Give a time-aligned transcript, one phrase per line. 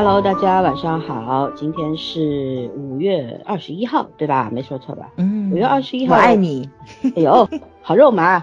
[0.00, 4.48] Hello，大家晚上好，今天是五月二十一号，对吧？
[4.52, 5.08] 没说错吧？
[5.16, 6.70] 嗯，五月二十一号，我爱你。
[7.16, 7.48] 哎呦，
[7.82, 8.40] 好肉麻，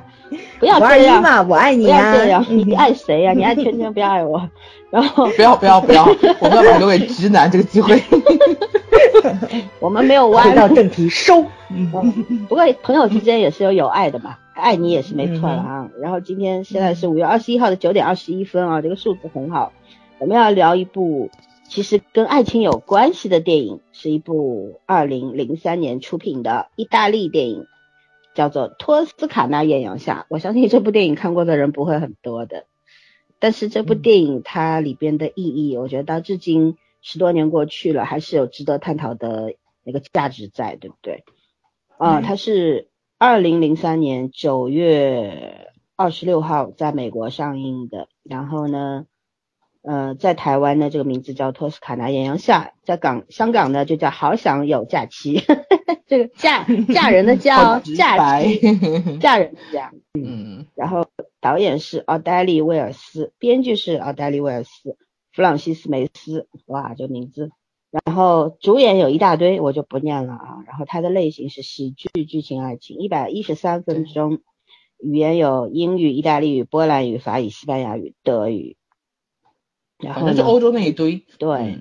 [0.59, 2.11] 不要这样嘛，我爱你呀！
[2.11, 3.31] 不要这样， 你爱谁呀？
[3.31, 4.49] 你爱圈圈，不要爱我。
[4.89, 6.03] 然后不要不要不要，
[6.41, 8.03] 我们要把留给直男这个机会。
[9.79, 10.43] 我们没有歪。
[10.43, 11.41] 回到正题，收。
[12.49, 15.87] 不过朋友之间也是有有爱的嘛，爱你也是没错的啊。
[16.01, 19.71] 然后今天现在是五月二十一号的九点二十一分啊，这个数字很好。
[20.17, 21.29] 我们要聊一部
[21.67, 27.67] 其实跟爱情有关系的电影，是一部二零零三年出品的意大利电影，
[28.33, 30.21] 叫做《托斯卡纳艳阳下》。
[30.29, 32.65] 我相信这部电影看过的人不会很多的，
[33.39, 41.25] 但是这部电影它里边的意义，我觉得到至今十多年过去了，还是有值得探讨的那个价值在，对不对？
[41.97, 49.05] 啊，它是二零零三年九月二十六号在美国上映的，然后呢？
[49.87, 55.37] 呃，在台湾呢，这个名字叫《托斯卡纳艳阳下》，在港香港呢就叫《好想有假期》，
[56.07, 58.59] 这个嫁嫁 人的嫁，假期
[59.21, 59.91] 嫁人的嫁。
[60.19, 61.05] 嗯，然后
[61.39, 64.97] 导演是奥黛丽·威尔斯，编剧是奥黛丽·威尔斯，
[65.31, 67.51] 弗朗西斯·梅斯，哇，这名字。
[67.91, 70.63] 然后主演有一大堆，我就不念了啊。
[70.65, 74.39] 然后它的类型是喜剧剧情爱情，一百一十三分钟，
[74.99, 78.77] 语言有英语、意大利语、波兰语、法语、西班牙语、德语。
[80.13, 81.25] 然后是欧洲那一堆。
[81.37, 81.79] 对，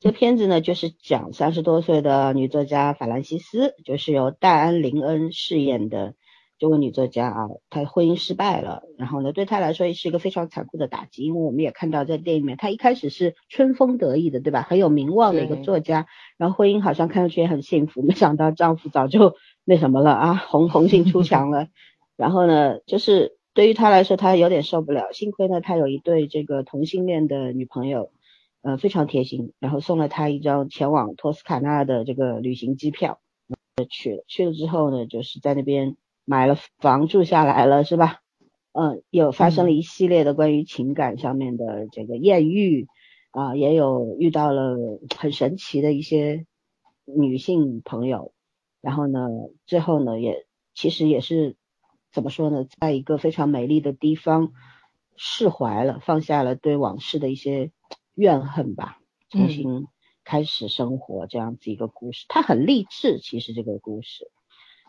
[0.00, 6.14] 这片子呢就是讲三十多岁的女作家法兰西斯，就是由戴安·林恩饰演的
[6.58, 14.62] 这位女作家啊，她婚姻失败了，然后呢对她来说也是一个非常残酷的打击，因为我们也看到在电影里面，她一开始是春风得意的，对吧？
[14.62, 16.06] 很有名望的一个作家，
[16.36, 19.34] 然后婚姻好像看上去也很幸福，没想到丈夫早就
[19.64, 21.66] 那什么了啊，红红杏出墙了，
[22.16, 23.37] 然后呢就是。
[23.58, 25.10] 对于他来说，他有点受不了。
[25.10, 28.12] 幸亏呢，他有一对这个同性恋的女朋友，
[28.62, 33.18] 呃，非常贴心，然后送了他一张前往托斯卡纳的这个旅行机票，
[33.90, 34.24] 去了。
[34.28, 38.20] 去了之后呢，就是在那边买了房住下来了，是吧？
[38.70, 42.86] 嗯，有发生了一系列的关于情感上面的这个艳遇
[43.32, 44.76] 啊，也有遇到了
[45.18, 46.46] 很神奇的一些
[47.04, 48.30] 女性朋友，
[48.80, 49.26] 然后呢，
[49.66, 51.56] 最后呢，也其实也是。
[52.18, 52.66] 怎么说呢？
[52.80, 54.50] 在一个非常美丽的地方
[55.16, 57.70] 释怀了，放下了对往事的一些
[58.16, 58.98] 怨恨吧，
[59.30, 59.86] 重新
[60.24, 62.26] 开始生活这样子一个故事。
[62.28, 64.28] 它很励志，其实这个故事。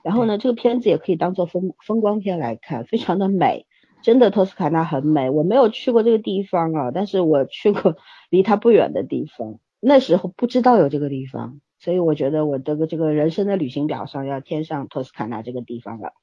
[0.03, 3.67] 然后呢，这个片子也可以当做风风光片来看，非常的美。
[4.01, 5.29] 真的，托斯卡纳很美。
[5.29, 7.95] 我没有去过这个地方啊，但是我去过
[8.31, 9.59] 离它不远的地方。
[9.79, 16.13] 那时候不知道有这个地方，所以我觉得我这个这个人生的旅行表上要添上托斯卡纳这个地方了。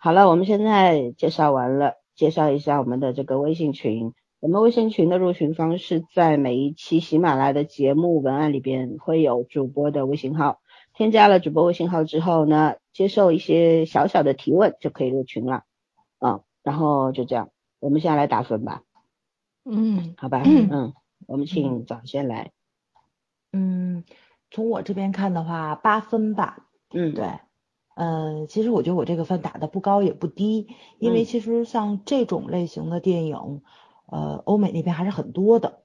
[0.00, 4.14] 好了，我们现在介绍完了，介绍一下我们的这个微信群。
[4.38, 10.60] 我们微信群的入群方式在每一期喜马拉雅的节目文案里边会有主播的微信号，
[10.94, 15.64] 添加了主播微信号之后呢，接受一些小小的提问就可以入群了。
[16.20, 17.50] 嗯，然后就这样，
[17.80, 18.82] 我们现在来打分吧。
[19.64, 20.94] 嗯，好吧， 嗯，
[21.26, 22.52] 我们请早先来。
[23.52, 24.04] 嗯，
[24.52, 26.68] 从我这边看的话，八分吧。
[26.94, 27.40] 嗯，对。
[28.00, 30.68] 嗯，其实我觉得我这个分打的不高也不低，
[31.00, 33.62] 因为其实像这种类型的电影，
[34.06, 35.80] 呃，欧美那边还是很多的。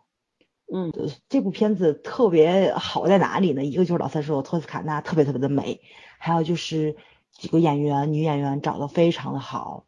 [0.72, 0.92] 嗯，
[1.28, 3.66] 这部片子特别好在哪里呢？
[3.66, 5.82] 一个就是老三说托斯卡纳特别特别的美，
[6.20, 6.98] 还有就是
[7.32, 9.86] 几个演员女演员找的非常的好，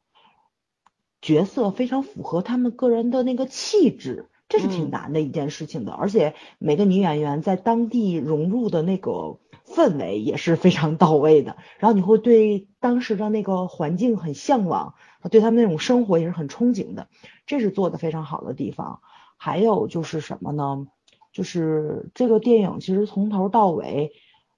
[1.22, 5.91] 角色非常符合他们个人的那个气质，这是挺难的一件事情的。
[5.91, 9.38] 而且每个女演员在当地融入的那个。
[9.75, 14.95] 氛围也是非常到位的，然后你会对当时的那个环境很向往，
[15.29, 17.07] 对他们那种生活也是很憧憬的，
[17.45, 19.01] 这是做的非常好的地方。
[19.37, 20.87] 还有就是什么呢？
[21.33, 24.13] 就是这个电影其实从头到尾，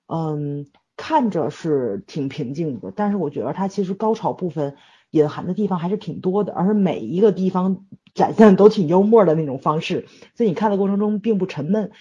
[0.07, 4.75] 嗯，看着是挺平静的，但是我觉得它其实高潮部分
[5.09, 11.91] 隐含的地方还是挺多的，而每一个地方展现都挺幽默的那种方式，所以你看的过程中并不沉闷。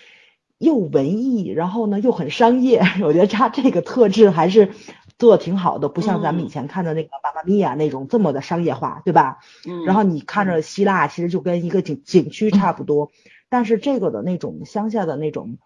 [0.58, 4.70] 又文艺，然后呢又很商业， 我觉得他这个特质还是
[5.18, 9.38] 做的挺好的，不像咱们以前看的那个《妈妈咪呀》那种这么的商业化，对吧？
[9.68, 9.84] 嗯。
[9.84, 13.10] 然后你看着希腊，其实就跟一个景景区差不多，
[13.48, 15.58] 但是这个的那种乡下的那种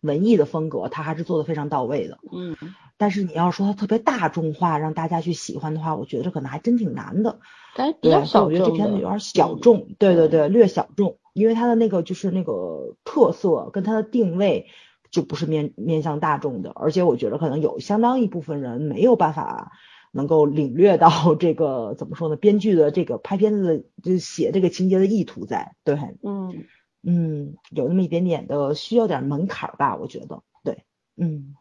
[0.00, 2.18] 文艺的风格，他还是做的非常到位的。
[2.32, 2.56] 嗯。
[2.96, 7.38] 但是你要说它特别大众化，让大家去喜欢的话，我觉得可能还真挺难的。
[7.76, 8.48] 但比较小众。
[8.48, 11.16] 我觉得这片子有点小众，对对对，略小众。
[11.38, 14.66] 因为它的那个就是那个特色跟它的定位
[15.10, 19.72] 就不是面面向大众的，而且我觉得可能有相当一部分人没有办法
[20.12, 22.36] 能够领略到 这个怎么说呢？
[22.36, 26.66] 编剧的这个拍片子的就写这个情节的意图在，对，嗯，
[27.02, 30.84] 嗯，有那么一点点的需要点门槛儿吧，我觉得，对，
[31.16, 31.54] 嗯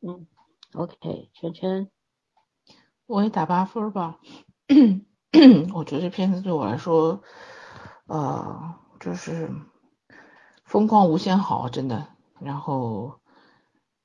[0.00, 0.26] 嗯
[0.74, 1.88] ，OK，圈圈，
[3.06, 4.18] 我也打八分吧。
[5.74, 7.22] 我觉得这片子对我来说，
[8.06, 9.50] 呃，就是
[10.64, 12.06] 风光无限好，真的。
[12.40, 13.18] 然后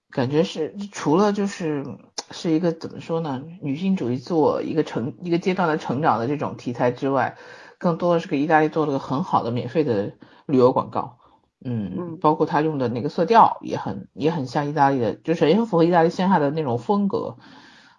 [0.09, 1.85] 感觉是除了就是
[2.31, 7.37] 是一个怎么说呢，女性主义做一个成一个阶段的成长的这种题材之外，
[7.77, 10.13] 更多的是给意大利做了个很好的免费的
[10.47, 11.19] 旅游广告。
[11.63, 17.37] 嗯，包括他用的那个色调也很也很像意大利的，就是也很符合意大利线下的那种风格。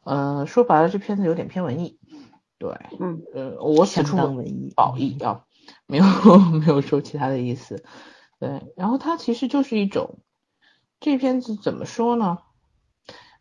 [0.04, 1.98] 呃，说白了，这片子有点偏文艺。
[2.58, 5.44] 对，嗯，呃，我此处文艺褒义啊，
[5.86, 6.04] 没有
[6.60, 7.84] 没有说其他的意思。
[8.38, 10.18] 对，然后它其实就是一种，
[11.00, 12.38] 这片子怎么说呢？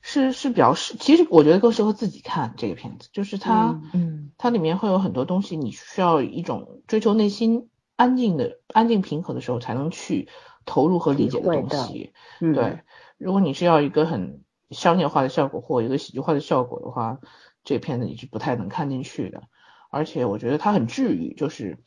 [0.01, 10.29] 是是比较适，其实我觉得更适合自己看这个片子，就是它，嗯，它里面会有很多东西，你需要一种追求内心安静的、安静平和的时候才能去
[10.65, 12.13] 投入和理解的东西。
[12.39, 12.79] 对，
[13.18, 17.19] 如果你是要一个很商业化的效果或一个喜剧化的效果的话。
[17.63, 19.44] 这片子你是不太能看进去的，
[19.91, 21.83] 而且我觉得它很治愈，就是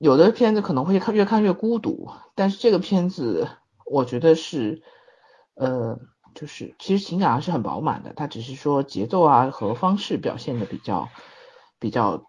[0.00, 3.48] 有的片子可能会看越看越孤独，但是这个片子
[3.84, 4.82] 我觉得是，
[5.52, 5.98] 呃，
[6.34, 11.10] 就是其实情感还是很饱满的，它只是说节奏啊和方式表现的比较
[11.78, 12.24] 比较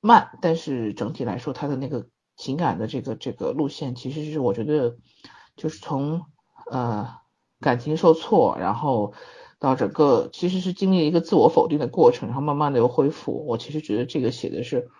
[0.00, 4.96] 慢，但是整体来说它的那个情感的这个这个路线其实是我觉得
[5.56, 6.22] 就是从
[6.68, 7.14] 呃
[7.60, 9.14] 感情受挫，然后。
[9.60, 13.46] 到整个其实是经历一个自我否定的过程，然后慢慢的又恢复。
[13.46, 14.90] 我其实觉得这个写的是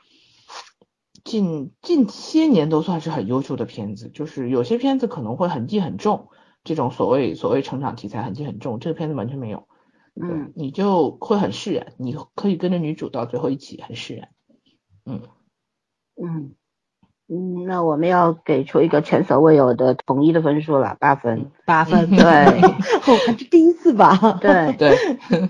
[1.24, 4.10] 近近些年都算是很优秀的片子。
[4.10, 6.28] 就是有些片子可能会很记很重，
[6.62, 9.66] 这种所谓所谓成长题材很记很重，这个片子完全没有。
[10.14, 14.28] 嗯，你就会很释然，你可以跟着女主到最后一起很释然。
[15.06, 15.22] 嗯
[16.22, 16.54] 嗯。
[17.26, 24.14] 嗯，那我们要给出一个前所未有的统一的分数了，八分，八分， 对，哦，还是第一次吧？
[24.42, 24.94] 对 对，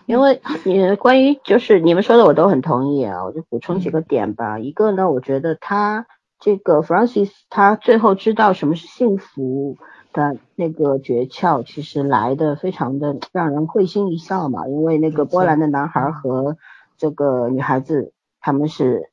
[0.07, 4.61] 因为你关于就是你们说的我都很同意啊，我就补充几个点吧。
[4.61, 6.07] 一个呢，我觉得他
[6.39, 9.77] 这个 Francis 他最后知道什么是幸福
[10.13, 16.57] 的那个诀窍，其实来的非常的让人会心一笑嘛，因为那个波兰的男孩和
[16.97, 19.11] 这个女孩子他们是。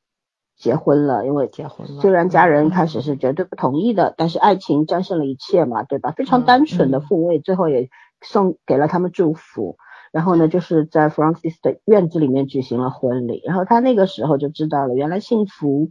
[0.61, 2.01] 结婚了，因为结婚了。
[2.01, 6.11] 虽然家人开始是绝对不同意的，但是爱情战胜了一切嘛，对吧？
[6.11, 7.89] 非常单纯的父位，最后也
[8.21, 9.77] 送给了他们祝福。
[10.11, 13.41] 然后呢，就是在 Francis 的院子里面举行了婚礼。
[13.45, 15.89] 然后他那个时候就知道了，原来幸福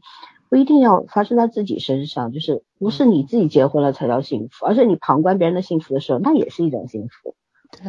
[0.48, 7.34] 不一定要发生在自己身上，就是不是你自己结婚了才叫幸福，而是你旁观别人的幸福的时候，那也是一种幸福。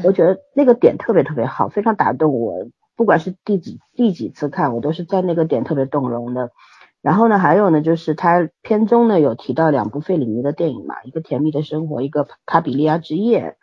[0.04, 2.68] 我觉得那个点特别特别好，非常打动我。
[2.96, 6.52] 不管是第几第几次看，我都是在那个点特别动容的。
[7.02, 13.58] 然后呢，还有呢，就是他片中呢有提到两部费里尼的电影嘛，一个《甜蜜的生活》，一个《卡比利亚之夜》，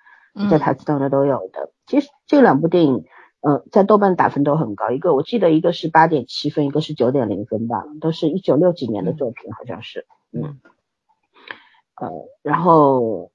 [0.50, 1.70] 在台词当中都有的。
[1.86, 3.04] 其实这两部电影，
[3.40, 10.04] 嗯，在豆瓣打分都很高，一个我记得一个是八点七分，一个是九点零分吧，都是一九六几年的作品，好像是。
[10.32, 10.58] 嗯。
[11.94, 12.10] 呃，
[12.42, 13.30] 然后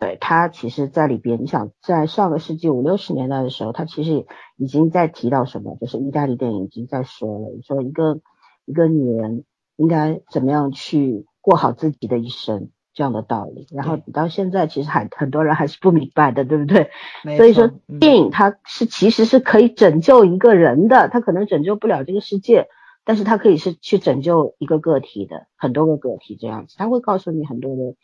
[0.00, 8.18] 对他其实在里边，你想在上个世纪五六十年代的时候，他其实已经在提到什么，就是意大利电影已经在说了，说一个。
[8.66, 9.44] 一个女人
[9.76, 16.90] 应该怎么样去过好自己的一生这样的道理，然后到现在其实还很多人还是不明白的，对不对？
[17.36, 17.70] 所以说
[18.00, 22.68] 电影它是其实是可以拯救一个人的，它可能拯救不了这个世界，
[23.04, 27.94] 但是它可以是去拯救一个个体的，很多个个体这样子，它会告诉你很多的，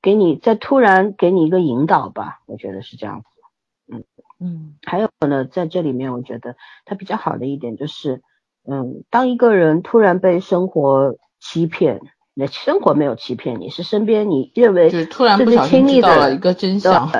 [0.00, 3.26] 给你再突然给你一个引导吧，我觉得是这样子。
[3.92, 4.04] 嗯
[4.40, 6.56] 嗯，还有呢，在这里面我觉得
[6.86, 8.22] 它比较好的一点就是。
[8.70, 12.00] 嗯，当一个人突然被生活欺骗，
[12.34, 17.10] 那生活没有欺骗你，是身边你认为就是突然不小心知道了一个真相，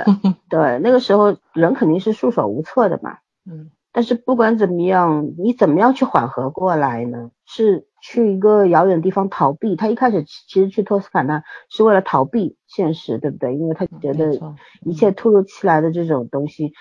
[0.48, 3.18] 对，那个时候人肯定是束手无策的嘛。
[3.50, 7.30] 嗯，但是不管怎么样，你怎么样去缓和过来呢？
[7.46, 9.74] 是去一个遥远地方逃避？
[9.74, 13.56] 他一开始其实去托斯卡纳是为了逃避现实，对不对？
[13.56, 14.38] 因为他觉得
[14.84, 16.74] 一切突如其来的这种东西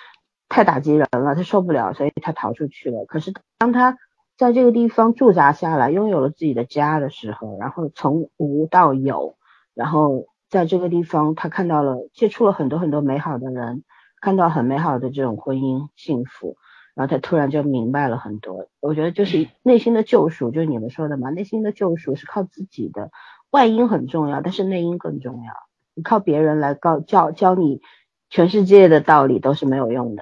[0.50, 3.05] 太打击人了，他受不了，所以他逃出去了。
[3.07, 3.97] 可是当他
[4.38, 9.36] 在这个地方驻扎下来，拥有了自己的家的时候，然后从无到有，
[9.74, 13.84] 然后在这个地方，他看到了接触了很多很多美好的人，
[14.22, 16.56] 看到很美好的这种婚姻幸福，
[16.94, 18.67] 然后他突然就明白了很多。
[18.79, 23.10] 我觉得就是内心的救赎，就是你们说的嘛，内心的救赎是靠自己的，
[23.50, 25.51] 外因很重要，但是内因更重要。
[25.96, 27.82] 你靠别人来告教教你
[28.29, 30.22] 全世界的道理都是没有用的，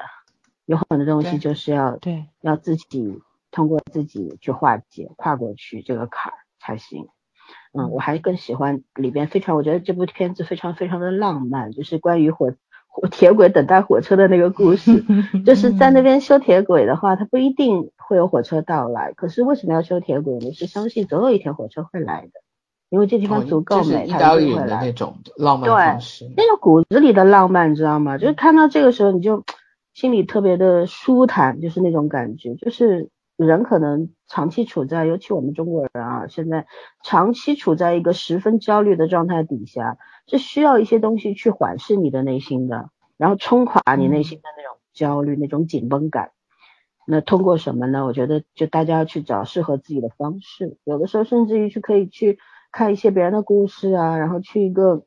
[0.65, 3.21] 有很多东西就是要对要自己。
[3.55, 7.07] 通过自己去化解、跨过去这个坎儿才行。
[7.73, 12.53] 嗯，我还更喜欢里边非常，我觉得这部片子非常非常的浪漫，就是关于火
[12.87, 15.05] 火铁轨等待火车的那个故事。
[15.45, 20.51] 就是在那边修铁轨的话，它不一定会有火车到来，可是为什么要修铁轨呢？
[20.51, 22.41] 是相信总有一天火车会来的，
[22.89, 24.85] 因为这地方足够美，它就会来。
[24.85, 28.17] 那种浪漫方式，那个骨子里的浪漫，你知道吗？
[28.17, 29.43] 就是看到这个时候，你就
[29.93, 33.09] 心里特别的舒坦，就是那种感觉，就是。
[33.37, 36.65] 人可能长期处在，尤其我们中国人啊，现在
[37.03, 46.31] 长期处在一个十分焦虑的状态底下，是需要一些东西去缓释你的内心的，然后冲垮你内心的那种焦虑、那种紧绷感。
[47.05, 48.05] 那通过什么呢？
[48.05, 52.39] 我觉得就大家要去找适合自己的方式，有的时候甚至于去可以去
[52.71, 55.05] 看一些别人的故事啊，然后去一个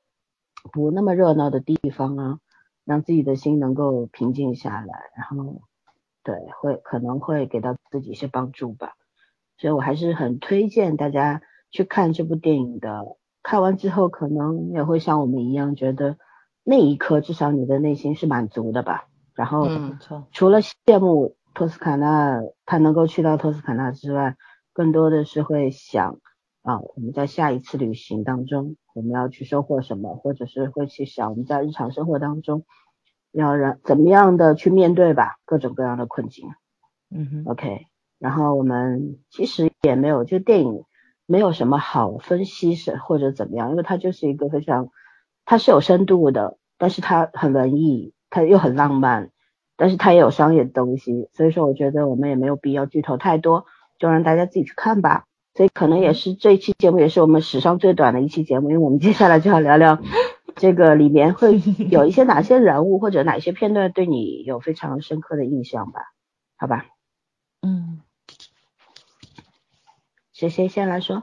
[0.73, 2.39] 不那么热闹的地方啊，
[2.85, 5.63] 让自己的心能够平静下来，然后。
[6.29, 8.93] 对，会可能会给到自己一些帮助吧，
[9.57, 13.17] 所以我还是很推荐大家去看这部电影的。
[13.43, 16.19] 看完之后，可能也会像我们一样，觉得
[16.65, 19.07] 那一刻至少你的内心是满足的吧。
[19.33, 19.65] 然后，
[20.31, 24.37] 除了羡慕托斯卡纳，他能够去到托斯卡纳之外，
[24.75, 26.19] 更多的是会想
[26.61, 32.67] 啊，我们在下一次旅行当中，我们要去收获什么，或者是会去想我们在日常生活当中。
[33.33, 36.49] 要让怎么样的去面对吧，各种各样的困境。
[37.11, 37.87] 嗯哼，OK。
[38.19, 40.85] 然后我们其实也没有，就电影
[41.27, 44.89] 没有什么好分析是或者怎么样，因为它就是一个非常，
[45.45, 49.31] 它是有深度的，但是它很文艺，它又很浪漫，
[49.77, 53.67] 但是它也有商业的东西，所以说我觉得我们也没有必要剧透太多，
[53.99, 55.25] 就让大家自己去看吧。
[55.55, 60.01] 所以可能也是这一期节目也是我们史上最短的一期节目，因为我们接下来就要聊聊。
[60.59, 61.61] 这个里面会
[61.91, 66.01] 有一些哪些人物或者哪些片段对你有非常深刻的印象吧？
[66.57, 66.87] 好吧，
[67.63, 68.01] 嗯，
[70.33, 71.23] 谁谁先来说？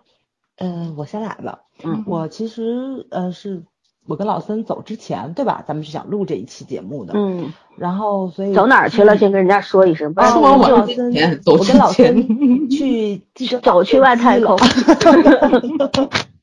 [0.58, 1.60] 嗯，我先来吧。
[1.84, 3.64] 嗯，我其实呃是
[4.08, 5.64] 我跟老森走之前对吧？
[5.68, 7.14] 咱们是想录这一期节目的。
[7.16, 7.52] 嗯。
[7.78, 9.18] 然后所以走哪儿去了？
[9.18, 10.14] 先跟人家说一声。
[10.14, 11.12] 说完我老森，
[11.46, 13.22] 我跟老森去
[13.62, 14.58] 走去外太空。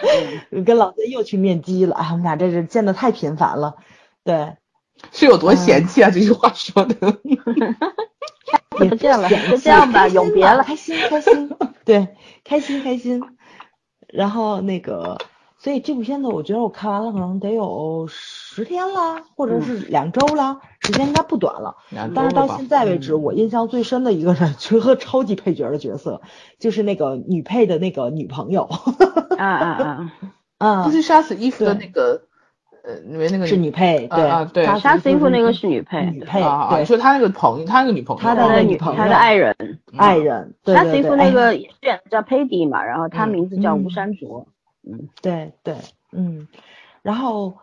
[0.64, 3.76] 跟老孙又去面基了，哎，我们俩这是见的太频繁了，
[4.24, 4.56] 对，
[5.12, 6.10] 是有多嫌弃啊？
[6.10, 6.94] 这句话说的，
[8.70, 11.50] 不见了，就这样吧，永别了，开心开心，
[11.84, 12.08] 对，
[12.44, 13.22] 开心开心，
[14.08, 15.18] 然后那个。
[15.58, 21.76] 所以这部片子，我觉得我看完了，可能得有十天了，或者是两周了，时间应该不短了。
[22.14, 26.20] 但是到现在为止，我印象最深的一个人，就和超级配角的角色，
[26.58, 28.68] 就是那个女配的那个女朋友。
[29.38, 30.12] 啊啊啊！
[30.58, 32.22] 啊， 就是杀死伊芙的那个，
[32.84, 36.40] 呃，里面那个是女配，对啊对，杀死伊芙那个是女配，女配。
[36.40, 39.56] 对，说他那个朋友，他那个女朋友，他的女朋友，他的爱人，
[39.96, 40.54] 爱人。
[40.64, 41.70] 杀死伊芙那个演
[42.10, 44.46] 叫佩蒂嘛，然后他名字叫吴山卓。
[44.84, 45.76] 嗯，对对，
[46.10, 46.48] 嗯，
[47.02, 47.54] 然后，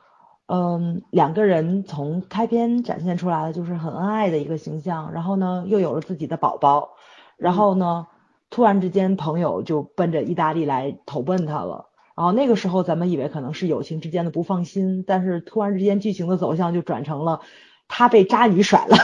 [0.52, 6.96] 嗯，两个人从开篇展现出来的就是很恩爱的一个形象，然后呢，又有了自己的宝宝，
[7.38, 8.08] 然后呢，
[8.50, 17.42] 突然之间朋友就奔着意大利来投奔他了，然后那个时候咱们以为可能是友情之间的不放心，但是突然之间剧情的走向就转成了
[17.88, 18.98] 他被渣女甩了，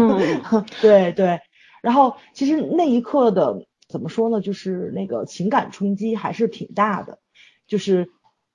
[0.80, 1.40] 对对，
[1.82, 7.18] 然后其实那一刻的怎么说呢，就是那个情感冲击还是挺大的。
[7.66, 8.08] 就是，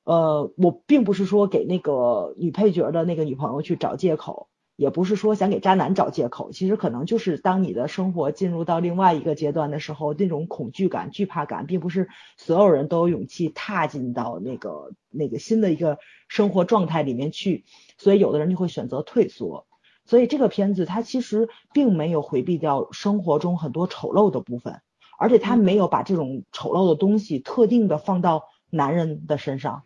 [0.05, 12.07] 呃，我并不是说给那个女配角的那个女朋友去找借口，也不是说想给渣男找借口，其实可能就是当你的生活进入到另外一个阶段的时候，那种恐惧感、惧怕感，并不是
[12.37, 15.97] 所有人都有勇气踏进到那个那个新的一个
[16.27, 17.65] 生活状态里面去，
[17.97, 19.65] 所以有的人就会选择退缩。
[20.05, 24.81] 所以这个片子它其实并没有回避掉生活中很多丑陋的部分，
[25.17, 28.43] 而且它没有把这种丑陋的东西特定的放到。
[28.71, 29.83] 男人的身上，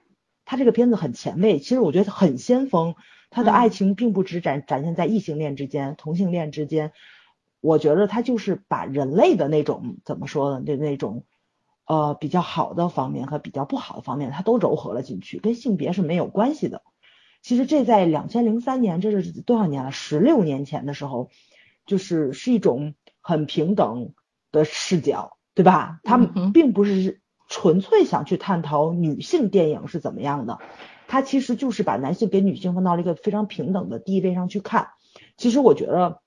[0.49, 2.95] 他这个片子很前卫，其实我觉得很先锋。
[3.29, 6.91] 他的爱情并不只展展现在异性恋之间、同性恋之间，
[7.61, 10.63] 我觉得他就是把人类的那种怎么说呢？
[10.65, 11.23] 那那种
[11.85, 16.81] 呃比较好的方面和比较不好的方面，他都糅合了进去，跟性别是没有关系的。
[17.43, 19.91] 其实这在两千零三年，这是多少年了？
[19.91, 21.29] 十六年前的时候，
[21.85, 24.15] 就是是一种很平等
[24.51, 25.99] 的视角，对吧？
[26.01, 26.17] 他
[26.51, 27.21] 并不是。
[27.49, 30.59] 纯粹想去探讨女性电影是怎么样的，
[31.07, 34.89] 它其实就是把男性给女性放到了一个非常平等的地位上去看。
[35.35, 36.21] 其实我觉得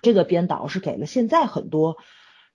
[0.00, 1.96] 这个编导是给了现在很多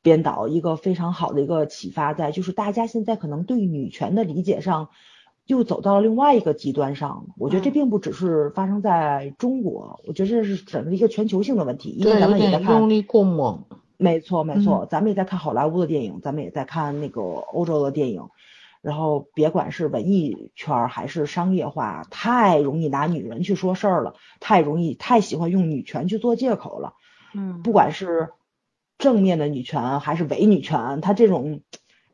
[0.02, 4.90] 编导一个非常好的一个启发，在就是大家现在可能对女权的理解上
[5.46, 7.28] 又走到了另外一个极端上。
[7.38, 11.90] 我觉得这并不只是发生在中国，我觉得这是整个一个全球性的问题。
[11.90, 12.80] 因为咱们也在看。
[12.80, 13.66] 用力过猛。
[14.02, 18.30] 没错，没错，咱们也在看好莱坞的电影，咱们也在看那个欧洲的电影，
[18.82, 26.94] 然后别管是文艺圈还是商业化，太容易拿女人去说事儿了，太容易太喜欢用女权去做借口了。
[27.34, 28.30] 嗯，不管是
[28.98, 31.60] 正面的女权还是伪女权，它这种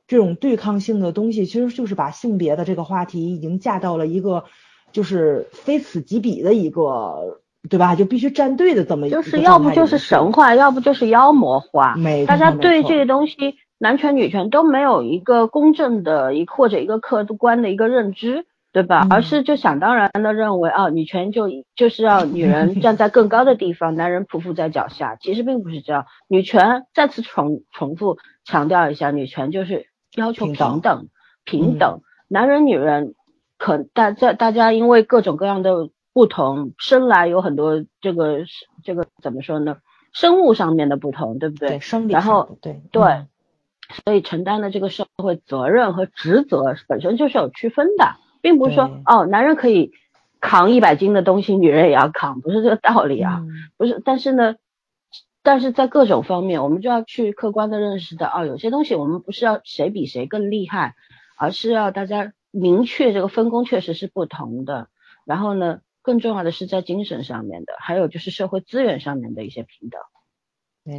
[0.07, 4.45] 这种对抗性的东西，其实就是把性别的这个话题已经架到了一个
[4.91, 7.95] 就是非此即彼的一个，对吧？
[7.95, 11.95] 就必须站队的这么一个就是要不就是神话，要不就是妖魔化。
[11.95, 13.55] 没大家对这个东西。
[13.77, 19.05] 男权女权都没有一个公正的一或者一个客观的一个认知，对吧？
[19.09, 25.17] 而是就想当然的认为啊，女权就就是要女人 站在更高的地方，男人匍匐在脚下。
[25.19, 31.09] 其实并不是这样，女权再次重重复强调一下，女权就是要求平等
[31.43, 33.13] 平等，男人女人
[33.57, 38.45] 可大在大家因为各种各样的不同，生来有很多这个
[38.83, 39.79] 这个怎么说呢？
[40.13, 41.67] 生物上面的不同，对不对？
[41.67, 43.25] 对，生理然后对对。
[44.03, 49.91] 所以承担的这个社会责任和职责本身就是有区分的，并不是说哦，男人可以
[50.39, 53.43] 扛一百斤的东西，女人也要扛，不是这个道理啊，
[53.75, 54.01] 不是。
[54.05, 54.55] 但是呢，
[55.43, 60.95] 但是在各种方面，我们就要去客观的认识到，哦，有些东西我们不是要谁比谁更厉害，
[61.37, 64.87] 而是要大家明确这个分工确实是不同的。
[65.25, 69.99] 然后呢，更重要的是在精神上面的，还有就是社会资源上面的一些平等，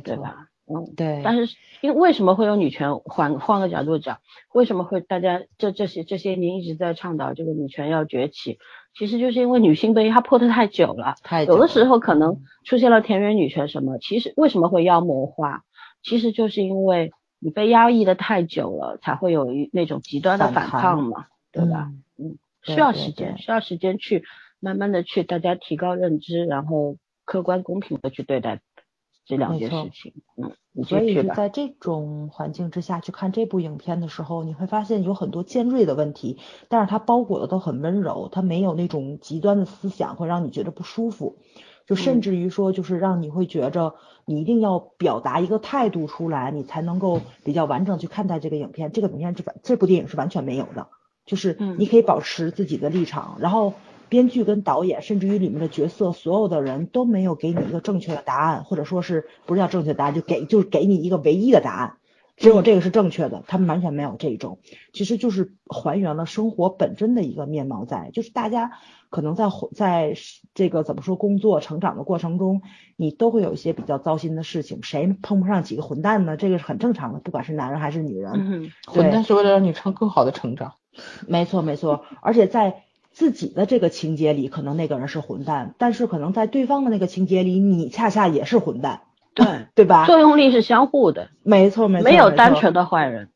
[0.03, 0.49] 对吧？
[0.69, 2.99] 嗯，对，但是因为为什么会有女权？
[2.99, 4.19] 换换个角度讲，
[4.53, 8.59] 为什么会大家这这些这些年一直在倡导这个女权要崛起？
[8.93, 15.63] 其实就是因为女性被压迫的太久了，太有的时候可能出现了田园女权什么，其实为什么会妖魔化？
[16.03, 21.93] 其实就是因为你被压抑的太久了，才会有一那种极端的反抗嘛，对吧？
[22.19, 24.25] 嗯，需要时间，需要时间去
[24.61, 28.61] 慢慢的去大家提高认知，然后客观公平的去对待。
[29.29, 36.39] 这两件事情，嗯，所以是在这种环境之下去看这部影片的时候，你会发现有很多尖锐的问题，
[36.69, 41.39] 但是它包裹的都很温柔，它没有那种极端的思想会让你觉得不舒服，
[41.87, 48.93] 就甚至于说就是让你会觉着你一定要表达一个态度出来，你才能够比较完整去看待这个影片。
[48.93, 50.87] 这个影片这这部电影是完全没有的，
[51.25, 53.75] 就是你可以保持自己的立场，然后。
[54.09, 61.95] 编剧跟导演，甚至于里面的角色，所有的人都没有给你一个正确的答案，或者说是不是叫正确答案，就给就是给你一个唯一的答案，
[62.37, 64.59] 只有这个是正确的，他们完全没有这种，
[64.93, 68.73] 其实就是还原了生活本真的一个面貌，在就是大家
[69.11, 70.15] 可能在在
[70.55, 72.63] 这个怎么说工作成长的过程中，
[72.97, 76.37] 你都会有一些比较糟心的事情，谁碰不上几个混蛋呢？
[76.37, 80.75] 这个是很正常的，不管是男人还是女人，混蛋是为了让你成更好的成长，
[81.27, 82.86] 没错没错，而且在。
[83.17, 90.05] 自己的这个情节里，可能那个人是混蛋，但是可能在对方的那个情节里，你恰恰也是混蛋，对 对吧？
[90.05, 93.31] 作用力是相互的，没错没错，没有单纯的坏人。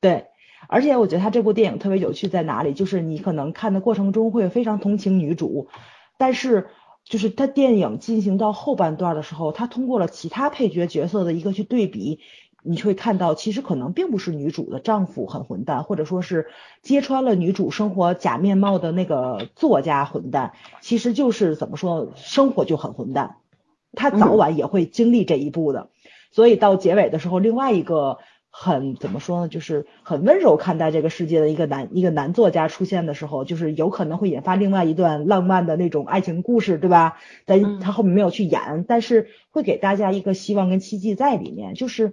[0.00, 0.28] 对，
[0.66, 5.68] 而且我觉得他这部电影特别有趣在哪里，就是你可能看的过程中会非常同情女主，
[6.16, 6.68] 但是
[7.04, 12.20] 就是他电影进行到后半段的时候，他通过了其他配角角色的一个去对比。
[12.64, 16.46] 你会看到，其实可能并不是女主的丈夫很混蛋，或者说是
[16.80, 23.38] 揭穿了女主生活假面貌的那个作家混蛋，其实就是怎么说，生活就很混蛋，
[23.94, 25.88] 他早晚也会经历这一步的。
[26.30, 37.18] 所以到结尾的时候，另外一个很怎么说呢，就是很温柔看待这个世界的一个男一个男作家出现的时候，就是有可能会引发另外一段浪漫的那种爱情故事，对吧？
[37.44, 42.12] 但他后面没有去演，但是会给大家一个希望跟奇迹在里面，就是。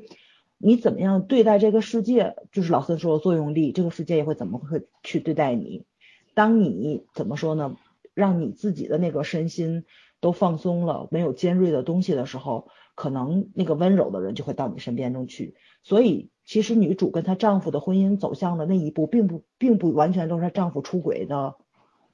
[0.61, 2.35] 你怎么样对待这个世界？
[2.51, 5.85] 就是老孙说的作用力，这个世界也会怎么会去对待你？
[6.35, 7.77] 当你怎么说呢？
[8.13, 9.85] 让你自己的那个身心
[10.19, 15.55] 都放松了，没有尖锐的东西的时候，可能那个温柔的人就会到你身边中去。
[15.81, 21.55] 所以，其实女主跟她丈夫的婚姻走向的那一步，并不并不完全都是她丈夫出轨的，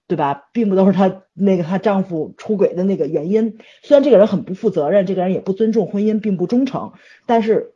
[0.08, 0.50] 对吧？
[0.54, 3.58] 并不都是她那个她丈夫出轨的那个原因。
[3.82, 6.94] 虽然这个人很不负责任，这个人也不尊重婚姻，并不忠诚，
[7.26, 7.72] 但是。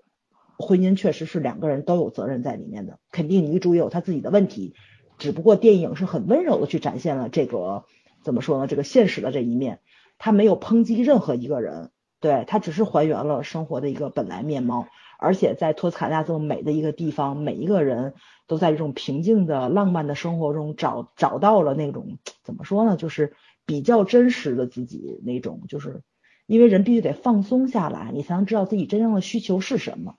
[0.59, 4.75] 婚姻确实是两个人都有责任在里面的，肯定女主也有她自己的问题，
[5.17, 7.85] 只不过电影是很温柔的去展现了这个
[8.23, 8.67] 怎么说呢？
[8.67, 9.79] 这个现实的这一面，
[10.17, 18.13] 他没有抨击任何一个人，对他只是还原了生活的一个本来面貌，而且在托斯卡纳这么美的一个地方，每一个人
[18.45, 22.97] 都在这种平静的浪漫的生活中找找到了那种怎么说呢？
[22.97, 23.33] 就是
[23.65, 26.01] 比较真实的自己那种，就是
[26.47, 30.15] 因为人必须得放松下来，你才能知道自己真正的需求是什么。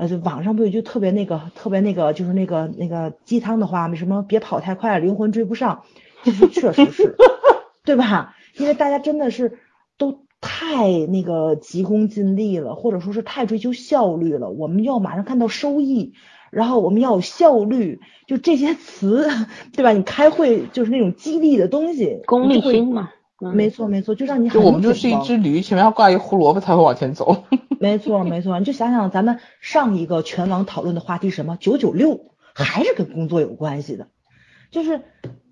[0.00, 3.96] 呃，就网上不有句特别那个特别那个，就是那个那个鸡汤的话吗？
[3.96, 5.82] 什么别跑太快，灵魂追不上。
[6.24, 7.16] 其实确实是，
[7.84, 8.34] 对吧？
[8.56, 9.58] 因为大家真的是
[9.98, 14.48] 都太那个急功近利了，或者说是太追求效率了。
[14.48, 16.14] 我们要马上看到收益，
[16.50, 19.28] 然后我们要有效率，就这些词，
[19.76, 19.92] 对吧？
[19.92, 23.10] 你开会就是那种激励的东西，功利心嘛。
[23.40, 27.44] 没错没错，就让你就我们就是一只驴，前面要挂一胡萝卜才会往前走。
[27.80, 32.20] 没错没错，你就想想咱们上一个全网讨论的话题什么九九六，
[32.54, 34.08] 还是跟工作有关系的，
[34.70, 35.00] 就是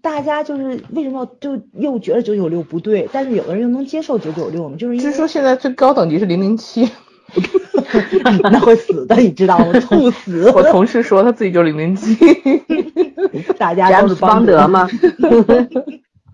[0.03, 4.77] 大家就是为什么就又觉得九九六不对，但是有的人又能接受九九六呢？
[4.77, 6.89] 就是据说现在最高等级是零零七。
[8.43, 9.79] 那会死的，你知道吗？
[9.81, 10.51] 猝死！
[10.51, 12.17] 我同事说他自己就零零七，
[13.59, 14.89] 大家都是邦德吗？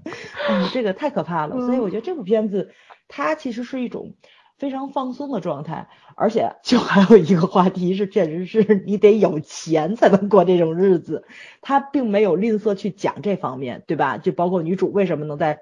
[0.49, 1.59] 嗯，这个太可怕了。
[1.67, 2.71] 所以我觉得这部片子
[3.09, 4.15] 它其实是一种
[4.59, 11.25] 非常放松的状态，而且就还有一个话题是，确实是你得有钱才能过这种日子。
[11.61, 14.19] 他并没有吝啬去讲这方面，对吧？
[14.19, 15.61] 就包括女主为什么能在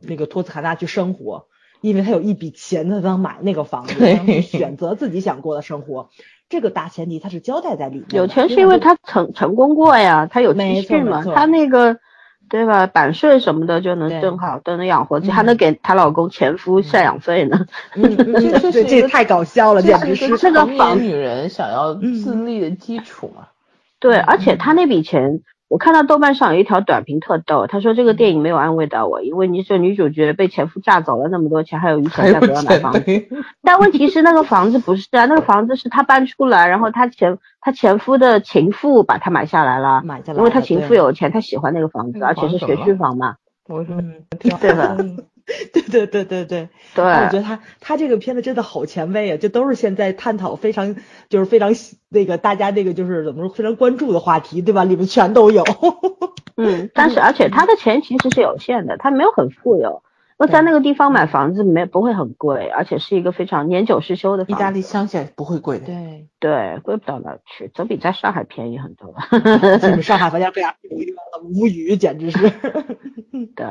[0.00, 1.46] 那个托斯卡纳去生活。
[1.80, 3.94] 因为他有一笔钱，他能买那个房子，
[4.42, 6.08] 选择自己想过的生活。
[6.48, 8.06] 这个大前提他是交代在里面。
[8.10, 12.00] 有钱是因为他成成功过呀，他有积蓄嘛，他那个
[12.48, 12.86] 对吧？
[12.86, 17.66] 版税什么的就能正好都能养活自己，还能给她老公前夫赡养费呢。
[18.72, 23.48] 这这太搞笑了，简直是这个房女人想要自立的基础嘛。
[24.00, 25.40] 对，而且她那笔钱。
[25.68, 33.00] 我看到豆瓣上有一条短评特逗，他说这个电影没有安慰到我，因为你这女主角被前夫炸走了那么多钱，还有余钱再不要买房子。
[33.62, 43.36] 但问题是那个房子不是啊，那个房子是他搬出来，然后他前他前夫的情妇把他买下来了，买下来，因为他情妇有钱，他喜欢那个房子，而且是学区房嘛。
[44.40, 44.96] 对吧？
[45.72, 50.96] 对对对对对对， 我觉得他他这个片子真的好前卫啊，这都是现在探讨非常
[51.28, 51.74] 就是非常
[52.08, 54.84] 那个大家那个就是怎么说非常关注的话题，对吧？
[54.84, 55.64] 里面全都有。
[56.56, 60.02] 嗯，但是而且他的钱其实是有限的，他没有很富有。
[60.38, 64.44] 那在那个地方买房子没不会很贵，而且是一个非常年久失修的。
[64.44, 65.86] 意大利乡下不会贵的。
[65.86, 69.12] 对对，贵不到哪去，总比在上海便宜很多。
[70.00, 70.72] 上海房价非常
[71.42, 72.38] 无语，简直是。
[73.56, 73.66] 对，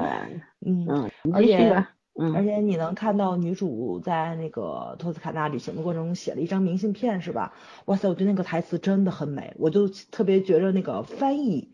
[0.65, 1.85] 嗯嗯，而且
[2.19, 7.53] 嗯，而且你能看到女主在那个托斯卡纳旅行的过程中写了一张明信片，是吧？
[7.85, 11.71] 哇塞，我觉得那个台词真的很美，我就特别觉着那个翻译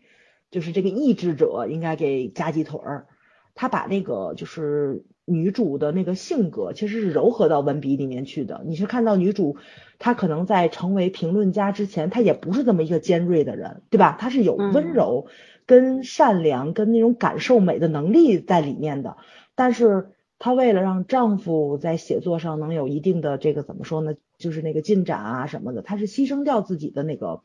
[0.52, 3.06] 就是这个译制者应该给加鸡腿儿。
[3.54, 8.62] 他把那个就是女主的那个性格，其实是柔和到文笔里面去的。
[8.66, 9.56] 你是看到女主，
[9.98, 14.16] 她可能在成为评论家之前，她也不是这么一个尖锐的人，对吧？
[14.18, 15.26] 她是有温柔、
[15.66, 19.16] 跟善良、跟那种感受美的能力在里面的。
[19.54, 27.40] 但是她为了让丈夫在写作上能有一定的这个怎么说呢，就是那个进展啊什么的，她是牺牲掉自己的那个。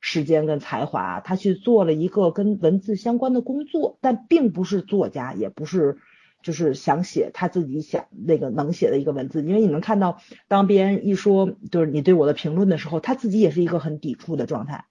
[0.00, 5.98] 时间跟才华，他去做了一个跟文字相关的工作，但并不是作家，也不是
[6.42, 9.42] 就是想写他自己想那个能写的一个文字。
[9.42, 14.86] 因为你能看到，当别人一说就是你对我的评论的时候，他自己也是一个很抵触的状态。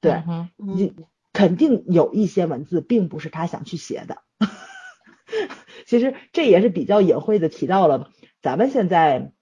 [0.00, 0.22] 对，
[0.56, 0.94] 你
[1.34, 4.22] 肯定有一些文字并不是他想去写的。
[5.84, 8.08] 其实这也是比较隐晦的提到了
[8.40, 9.32] 咱们现在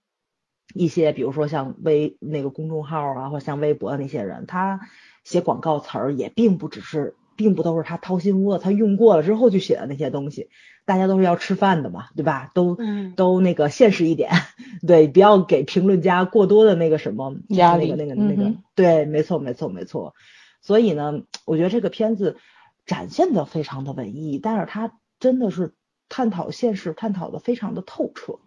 [0.74, 4.80] 一些，比如说像微那个公众号啊，或像微博的那些人，他。
[5.24, 10.48] 写广告词儿也并不只是，并不都是他掏心窝子，他用过了之后去写的那些东西。
[10.85, 12.50] 大家都是要吃饭的嘛，对吧？
[12.54, 12.76] 都
[13.14, 14.32] 都那个现实一点，
[14.85, 20.14] 对，不要给评论家过多的那个什么压力，那个那个那个，对，没错没错没错。
[20.61, 22.37] 所以呢，我觉得这个片子
[22.85, 25.72] 展现的非常的文艺，但是它真的是
[26.08, 28.40] 探讨现实，探讨的非常的透彻。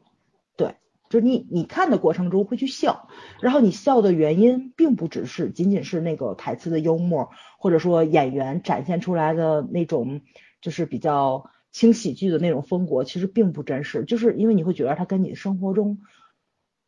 [1.15, 3.07] 就是你你看的过程中会去笑，
[3.39, 10.19] 然后你笑的原因并不只是仅仅是那个台词的幽默，或者说演员展现出来的那种
[10.59, 14.03] 就是比较轻喜剧的那种风格，其实并不真实。
[14.03, 15.99] 就是因为你会觉得他跟你生活中，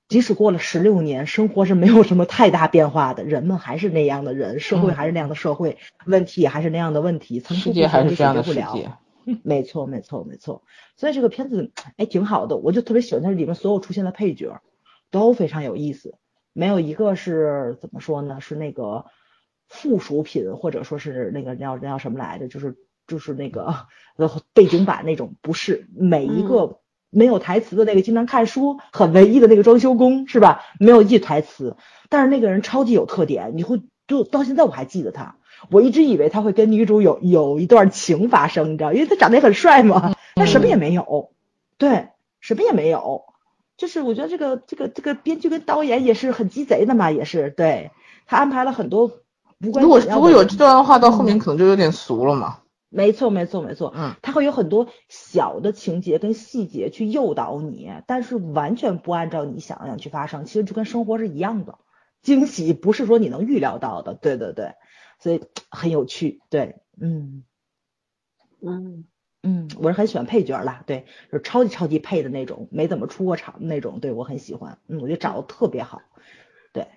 [0.10, 8.92] 即使过了十六年，生活是没有什么太大变化的，人们还是那样的人，社会还是那样的社会，问题还是那样的问题，世界还是这样的世界。
[9.44, 10.64] 没错，没错，没错。
[10.96, 14.62] 所以这个片子哎挺好的，我就特别喜欢它里面所有出现的配角
[15.12, 16.16] 都非常有意思，
[16.54, 18.40] 没有一个是怎么说呢？
[18.42, 19.06] 是那个
[19.68, 22.48] 附属品，或者说是那个叫叫什么来着？
[22.48, 23.88] 就是就是那个
[24.54, 30.64] 背景板那种，不是每一个没有台词的那个经常看书很文艺的那个装修工是吧？
[30.80, 31.76] 没有一句台词，
[32.10, 35.38] 但是那个人超级有特点，你会就到现在我还记得他。
[35.72, 41.32] 我一直以为他会跟女主有有一段情发生，你知道，因为他长得也很帅嘛，他什么也没有，
[41.78, 43.24] 对，什么也没有，
[43.78, 47.92] 就是我觉得这个这个这个编剧跟导演也是很鸡贼的嘛，也是，对
[48.26, 49.12] 他安排了很多
[49.62, 49.84] 无关。
[49.84, 52.60] 如果如果有这段的话，到后面可能就有点俗了嘛。
[52.90, 61.80] 没错，没错，没错，嗯，他会有很多小的情节跟细节去诱导你，但是完全不按照你想象去发生，其实就跟生活是一样的。
[62.24, 64.14] 惊喜，不是说你能预料到的。
[64.14, 64.72] 对对对，
[65.20, 66.42] 所以很有趣。
[66.50, 67.44] 对，嗯
[68.62, 69.06] 嗯
[69.44, 74.80] 嗯，我是很喜欢配角啦，对，就是超级超级配的那种，没怎么出过场的那种，对我很喜欢。
[74.88, 76.02] 嗯，我觉得找的特别好。
[76.74, 76.88] 对，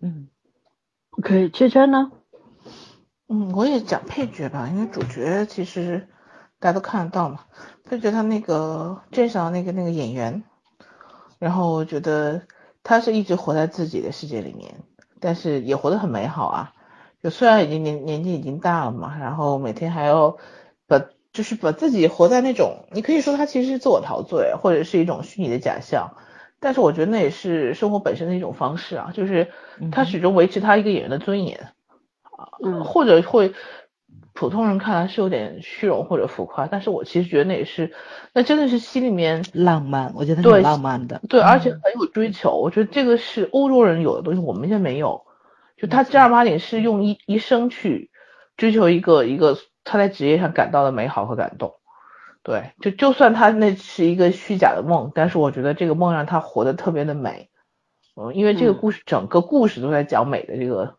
[0.00, 0.28] 嗯
[1.10, 2.12] ，OK，圈圈呢？
[3.26, 6.08] 嗯，我也讲配角吧，因为主角其实
[6.60, 7.46] 大家都看得到嘛。
[7.84, 10.44] 配角他那个镇上那个那个演员，
[11.38, 12.46] 然后我觉得
[12.82, 14.82] 他是一直活在自己的世界里面，
[15.20, 16.72] 但是也活得很美好啊。
[17.24, 20.36] 就虽然已经年年纪已经大了嘛，然后每天还要
[20.86, 21.00] 把
[21.32, 26.18] 就是把自己活在那种，你可以说他其实是自我陶醉，或者是一种虚拟的假象。
[26.60, 29.48] 但是我觉得那也是生活本身的一种方式啊，就是
[29.90, 31.68] 他始终维持他一个演员的尊严。
[32.62, 33.54] 嗯，或者会
[34.34, 37.94] 普通人看来是有点虚荣或者浮夸，但是我其实觉得那也是，
[38.34, 42.58] 那真的是心里面浪漫，我觉得挺浪漫的，对，而且很有追求。
[42.58, 45.24] 我觉得这个是欧洲人有的东西，我们现在没有。
[45.76, 48.10] 就他正儿八经是用一一生去
[48.56, 51.74] 追求一个一个他在职业上感到的美好和感动。
[52.42, 57.50] 对，就就算他那是一个虚假的梦，但是我觉得这个梦让他活得特别的美。
[58.16, 60.96] 嗯，因为这个故事整个故事都在讲美的这个。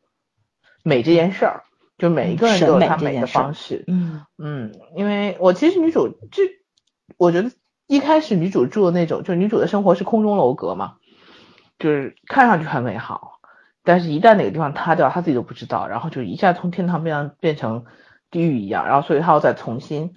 [0.88, 1.64] 美这件事儿，
[1.98, 3.86] 就每一个人都有他美的方式。
[3.88, 6.44] 嗯嗯，因为我其实女主这，
[7.18, 7.50] 我觉得
[7.88, 10.98] 一开始女主住的那种，就女主的生活是空中楼阁嘛，
[11.80, 13.35] 就是看上去很美好，
[13.86, 17.86] 但是一旦哪个地方塌掉，他自己都不知道，然后就一下从天堂变变成
[18.30, 20.16] 地狱一样，然后所以他要再重新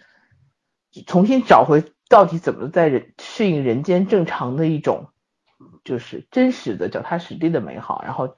[1.06, 5.10] 重新找回到底怎么在人适应人间正常的一种，
[5.84, 8.34] 就是真实的脚踏实地的美好，然后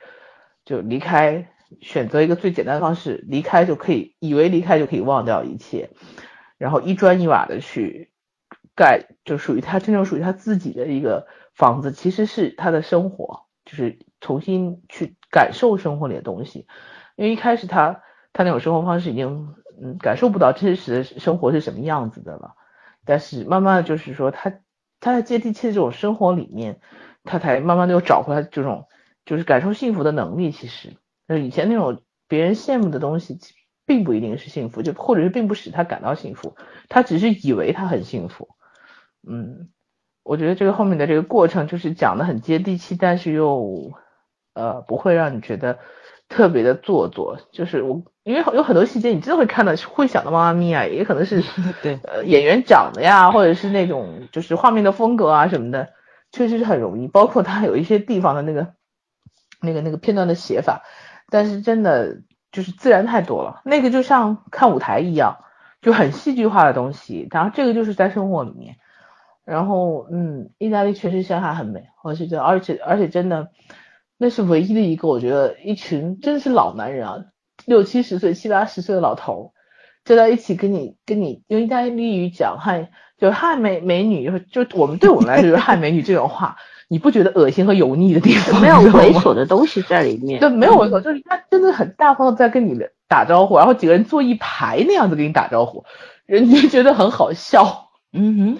[0.65, 1.49] 就离开。
[1.81, 5.91] 选择一个最简单的方式离开就可以，以为离开就可以忘掉一切，
[6.59, 8.11] 然后一砖一瓦的去
[8.75, 16.67] 盖，就属于他真正属于他自己的一个房子，其实是他的生活，就是重新去感受生活里的东西。
[17.17, 18.03] 因为一开始他
[18.33, 22.55] 他那种生活方式已经嗯感受不到真实的生活是什么样子的了，
[23.05, 24.51] 但是慢慢的就是说他
[25.01, 26.81] 他在接地气的这种生活里面，
[27.25, 28.87] 他才慢慢的又找回来这种
[29.25, 30.97] 就是感受幸福的能力，其实。
[31.29, 33.39] 就以前那种别人羡慕的东西，
[33.87, 36.57] 并不一定是幸福，就或者是并不使他感到幸福，
[36.89, 38.49] 他只是以为他很幸福。
[39.29, 39.69] 嗯，
[40.25, 43.93] 我觉得这个后面的这个过程就是讲的很接地气，但是又
[44.55, 45.79] 呃不会让你觉得
[46.29, 47.39] 特别的做作。
[47.53, 51.43] 就是我因为有很多细节，你真的会看到会想到妈妈咪呀，也可能是
[51.83, 55.89] 对呃演员长得呀，或者是那种就是画面的风格啊什么的，
[56.33, 57.09] 确实是很容易。
[57.09, 58.75] 包括它有一些地方的那个
[59.61, 60.83] 那个那个片段的写法。
[61.33, 65.37] 但是真的就是自然太多了，那个就像看舞台一样，
[65.81, 67.29] 就很戏剧化的东西。
[67.31, 68.75] 然后这个就是在生活里面，
[69.45, 73.51] 然后嗯，意大利确实乡下很美，我是觉得，而且而且真的，
[74.23, 77.25] 那是唯一的一个我觉得一群真的是老男人啊，
[77.65, 79.55] 六七十岁、七八十岁的老头，
[80.05, 86.57] 坐在一起跟你跟你用意大利语讲嗨，就嗨美美女，就我们对我们来说就是嗨美女这种话。
[86.93, 88.61] 你不觉得恶心和油腻的地方？
[88.61, 90.41] 没有猥琐的东西在里面。
[90.41, 92.79] 对，没有猥琐，就是他真的很大方的在跟你
[93.09, 95.85] 打招呼，然后几个人坐一排那样子跟你打招呼，
[96.27, 97.91] 人家觉得很好笑。
[98.13, 98.59] 嗯哼，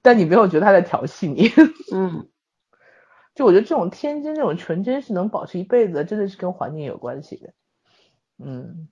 [0.00, 1.50] 但你没有觉得他在调戏你。
[1.92, 2.28] 嗯，
[3.34, 7.52] 就我觉得这种天真、这种纯真是能保持一辈子的，真的是跟环境有关系的。
[8.38, 8.88] 嗯，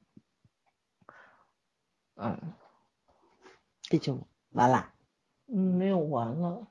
[2.16, 2.38] 嗯，
[3.82, 4.88] 这就完了。
[5.52, 6.66] 嗯，没有完了。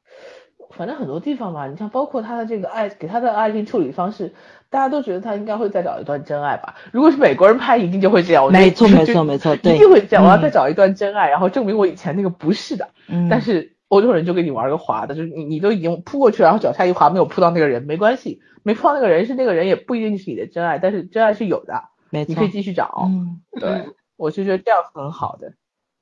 [0.72, 4.36] 反正很多地方吧，你像包括他的这个爱给他的爱情处理方式，
[4.70, 6.76] 大家都觉得他应该会再找一段真爱吧。
[6.92, 8.52] 如果是美国人拍，一定就会这样。
[8.52, 10.24] 没错没错没错，一定会这样。
[10.24, 12.90] 我要再找一段真爱，然后证明我以前那个不是的。
[13.08, 13.28] 嗯。
[13.30, 23.04] 但是欧洲人就给你玩个滑的，就是你你都已经扑过去，然后脚下一滑，没有扑到那个人，没关系，没扑到那个人是那个人也不一定是你的真爱，但是真爱是有的，没错，你可以继续找。
[23.08, 23.42] 嗯。
[23.60, 25.54] 对，我就觉得这样很好的。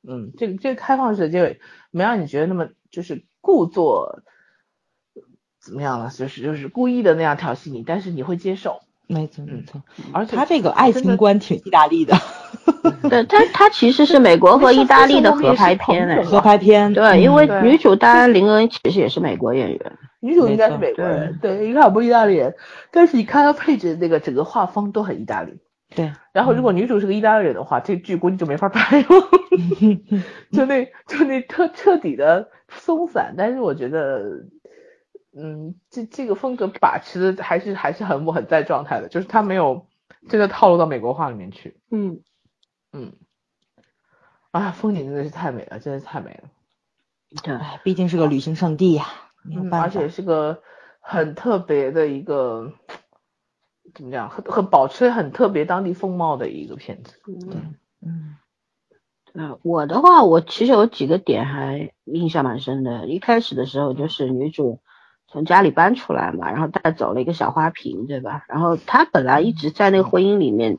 [0.08, 4.22] 嗯，这个这个开放式的结尾没让你觉得那么就是故作。
[5.60, 6.10] 怎么样了？
[6.10, 8.80] 就是就是故意的那样调戏你，但是你会接受。
[9.08, 9.82] 没错没错，
[10.14, 12.14] 而且他这个爱情观挺意大利的。
[13.10, 16.92] 对他他其实是美国和意大利的合拍片哎，合拍片。
[16.94, 19.80] 对，因为女主戴安琳恩其实也是美国演员，
[20.20, 22.54] 女主应该是美国人，对，一看不是意大利人，
[22.92, 25.54] 但是你看她配置那个整个画风都很意大利。
[25.96, 29.08] 对，然后如果女主是个意大利人的话，这剧估计就没法拍了。
[30.52, 34.22] 就那就那特彻底的松散，但是我觉得。
[35.40, 39.88] 嗯，这这个风格把持的还是还是很很在状态的，就是他没有
[40.30, 41.80] 真的套路到美国话里面去。
[41.92, 42.22] 嗯
[42.92, 43.14] 嗯，
[44.52, 46.50] 啊，风景真的是太美了，真的是太美了。
[47.44, 49.06] 对，毕竟是个旅行胜地呀，
[49.72, 50.64] 而且是个
[51.00, 52.74] 很特别的一个
[53.94, 57.14] 怎么讲，很很保持很特别当地风貌的一个片子。
[57.26, 57.60] 对，
[58.02, 58.38] 嗯。
[59.34, 63.08] 呃，我的话，我其实有几个点还印象蛮深的。
[63.08, 64.82] 一开始的时候，就是女主
[65.30, 68.46] 从家里搬出来嘛，然后带走了一个小花瓶，对吧？
[68.48, 70.78] 然后她本来一直在那个婚姻里面，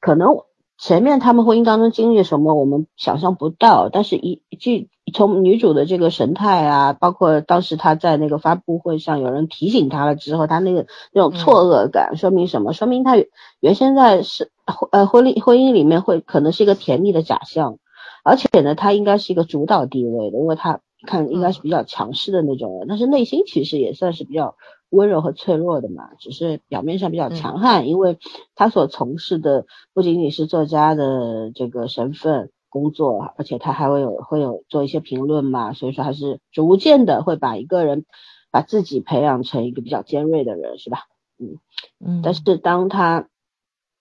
[0.00, 0.38] 可能
[0.78, 3.88] 前面他们婚姻当中经历什么，我们想象不到。
[3.88, 12.72] 但是，一就从女主的这个神态啊，包括当时她在那个发布会上有人提醒她了之后，她那个那种错愕感，说明什么？
[12.72, 13.16] 说明她
[13.60, 14.50] 原先在是
[14.90, 17.76] 呃婚礼婚姻里面会可能是一个甜蜜的假象。
[18.24, 24.56] 而且呢，她应该是一个主导地位的，因为他看应该是比较强势的那种人，但是内心其实也算是比较
[24.90, 28.18] 温柔和脆弱的嘛，只是表面上比较强悍，因为
[28.54, 38.04] 他所从事的不仅仅是作家的这个身份工作，而且他还会有会有做一些评论嘛，所以说还是逐渐的会把一个人
[38.50, 41.06] 把自己培养成一个比较尖锐的人，是吧？
[41.38, 41.58] 嗯
[42.04, 43.28] 嗯，但是当他。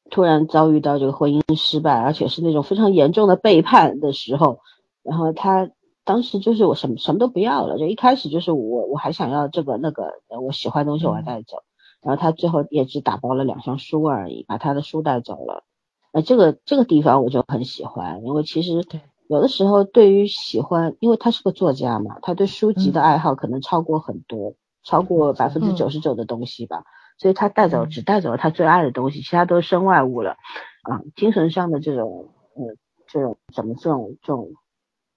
[0.09, 4.59] 突然遭遇到这个婚姻失败，而且是那种非常严重的背叛的时候，
[5.03, 5.69] 然后他
[6.03, 11.63] 当时就是我什么什么都不要了，就一开始就是我我还想要这个那个我喜欢东西我要带走，
[12.01, 15.63] 然后他最后也只打包了两箱书而已，把他的书带走了。
[16.13, 18.83] 那这个这个地方我就很喜欢，因为其实
[19.27, 26.83] 有的时候对于喜欢，因为他是个作家嘛，他对书籍的爱好可能超过很多，超过百分之九十九的东西吧。
[27.17, 30.31] 所以他带走只带走了他最爱的东西，其他都是身外物了，
[30.81, 32.75] 啊，精神上的这种，嗯，
[33.07, 34.49] 这种怎么这种这种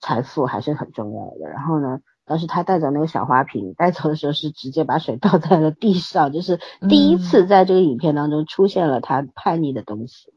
[0.04, 1.48] 财富还是很重要的。
[1.48, 10.32] 然后呢，当时他带走那个小花瓶，带走的时候是直接把水倒在了地上，就是第一次在这个影片当中出现了他叛逆的东西，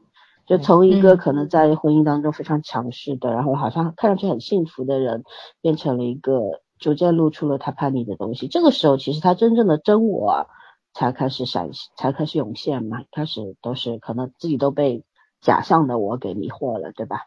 [0.46, 5.24] 就从一个可能在婚姻当中非常强势的，然后好像看上去很幸福的人，
[5.60, 8.48] 变成了一个逐渐露出了他叛逆的东西。
[8.48, 10.48] 这个时候，其实他真正的真我。
[10.94, 13.02] 才开始闪，才开始涌现嘛。
[13.12, 15.04] 开始都是可能自己都被
[15.40, 17.26] 假象的我给迷惑了，对吧？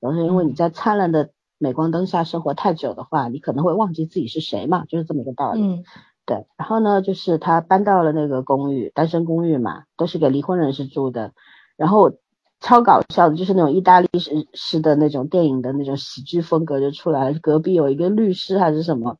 [0.00, 5.62] 有时候因为你在灿烂的镁光灯下生活太久的话，你可能会忘记自己是谁嘛，就是这么一个道理。
[5.62, 5.84] 嗯，
[6.24, 6.46] 对。
[6.56, 11.32] 然后呢，就是他搬到了那个公寓，单身公寓嘛，都是给离婚人士住的。
[11.76, 12.12] 然后
[12.60, 17.38] 超搞笑的，就是那种意大利式式的那种电影的那种喜剧风格就出来了。
[17.38, 19.16] 隔壁有一个律师还是什么。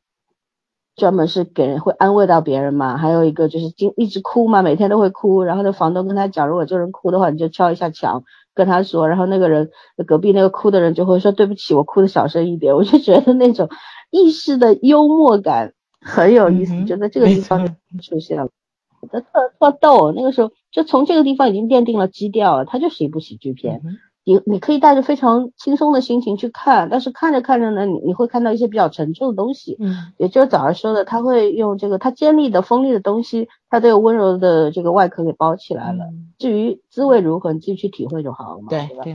[0.95, 5.43] 专门是给人会安慰到别人嘛，还有一个就是经一直哭嘛，每天都会哭。
[5.43, 8.23] 然后那房东跟他讲，如果这人哭的话，你就敲一下墙，
[8.57, 9.07] 跟他说。
[9.07, 9.69] 然后那个人
[10.05, 12.73] 隔壁那个哭的人就会说对不起，我哭的小声一点。
[12.75, 13.69] 我就觉得那种
[14.09, 17.65] 意识的幽默感很有意思，就在这个地方
[18.01, 18.49] 出现了，
[19.09, 19.21] 特
[19.59, 20.11] 特逗。
[20.11, 23.81] 那个时候就从这个地方已经奠定了基调了，它就是一部喜剧片。
[24.27, 29.77] 你你可以带着非常轻松的心情去看，但是看着看着呢，你你会看到一些比较沉重的东西。
[29.79, 36.03] 嗯，也就是早上说的，他会用这个他尖利的锋利的东西，他都有温柔的这个外壳给包起来了。
[36.37, 39.05] 至于滋味如何，你自己去体会就好了嘛，对吧？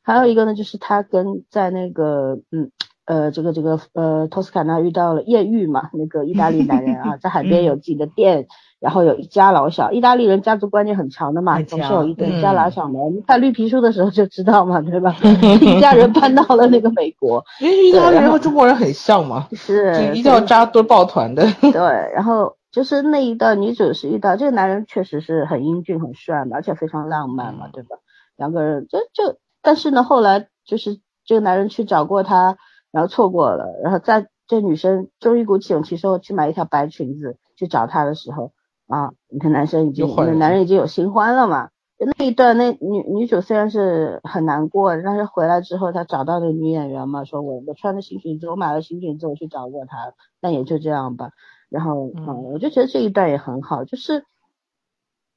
[0.00, 2.70] 还有一个呢，就是他跟在那个嗯。
[3.06, 5.90] 呃，这个这个呃，托斯卡纳遇到了艳遇嘛？
[5.92, 8.46] 那个意大利男人啊， 在海边有自己的店，
[8.84, 9.90] 然后有一家老小。
[9.92, 12.92] 意大利人家族观念很强的嘛，总是有一个家老小的。
[13.14, 15.16] 你看绿皮书的时候就知道嘛， 对吧？
[15.62, 21.46] 一家人搬到了那个美国，因为意大利人和中国人很像嘛，是一定要扎堆抱团的。
[21.60, 21.80] 对，
[22.14, 27.96] 然后就是那一段女主是遇到这个男人，确实是很英俊、很帅嘛，而且非常浪漫嘛，对吧？
[28.36, 32.58] 两个人就就，但是呢，后来就是这个男人去找过她。
[32.92, 38.52] 然后错过了，然后在这女生终于鼓起勇气说去买一条白裙子去找他的时候
[38.86, 41.70] 啊，你看男生已经，那男人已经有新欢了嘛。
[42.18, 51.30] 那一段那女女主虽然是很难过，但是回来之后她找到那女演员嘛，说我我穿的新裙子，我买了新裙子，我去找过他，但也就这样吧。
[51.68, 54.24] 然后嗯，我就觉得这一段也很好，就是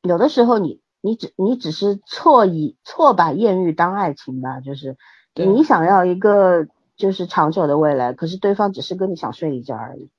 [0.01, 4.97] 有的时候你你只你只是错以错把艳遇当爱情吧，就是
[5.35, 6.67] 你想要一个。
[6.97, 10.09] 就是长久的未来，可是对方只是跟你想睡一觉而已，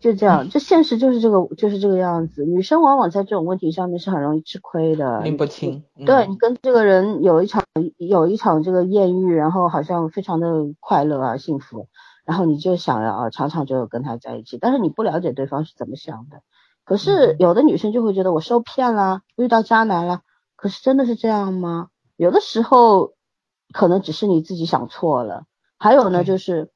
[0.00, 2.44] 就这样，这现实就是这个，就是这个样子。
[2.44, 5.84] 女生往往在这种问题上面是很容易吃亏的，拎不清。
[6.06, 7.62] 对你跟这个人有一场
[7.98, 10.48] 有一场这个艳遇，然后好像非常的
[10.80, 11.88] 快乐啊幸福，
[12.24, 16.40] 然后你就想要啊长长久久跟他在一起，但是你不了解对方是怎么想的。
[16.84, 20.22] 可是有的女生就会觉得我受骗了，遇到渣男了，
[20.56, 21.88] 可是真的是这样吗？
[22.16, 23.12] 有的时候
[23.72, 25.44] 可能只是你自己想错了。
[25.78, 26.70] 还有呢，就是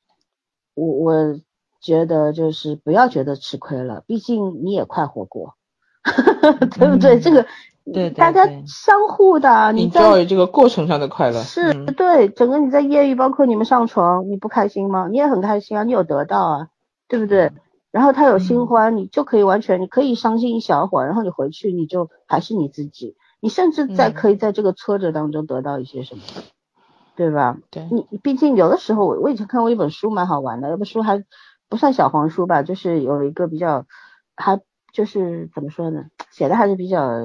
[0.75, 1.41] 我我
[1.85, 5.55] 觉得就是不要觉得吃亏了，毕竟你也快活过，
[6.79, 7.21] 对不对？
[7.21, 7.45] 这个
[7.93, 15.09] 对大家相互的，你在这个过程上的快乐是对整个你在业余，包括你们上床，你不开心吗？
[15.11, 16.69] 你也很开心啊，你有得到啊，
[17.07, 17.53] 对不对？
[17.91, 26.23] 然后他有新欢，你就可以完全你可以伤心一小会儿，然后你回去你就还是你自己，你甚至在可以在这个挫折当中得到一些什么，
[27.15, 27.59] 对吧？
[27.71, 31.23] 对，你毕竟有的时候我我以前看过一本书蛮好玩的，那本书还
[31.75, 33.85] 不算小黄书吧，就是有一个比较
[34.37, 34.61] 还
[34.93, 37.21] 就是怎么说呢，写的还是比较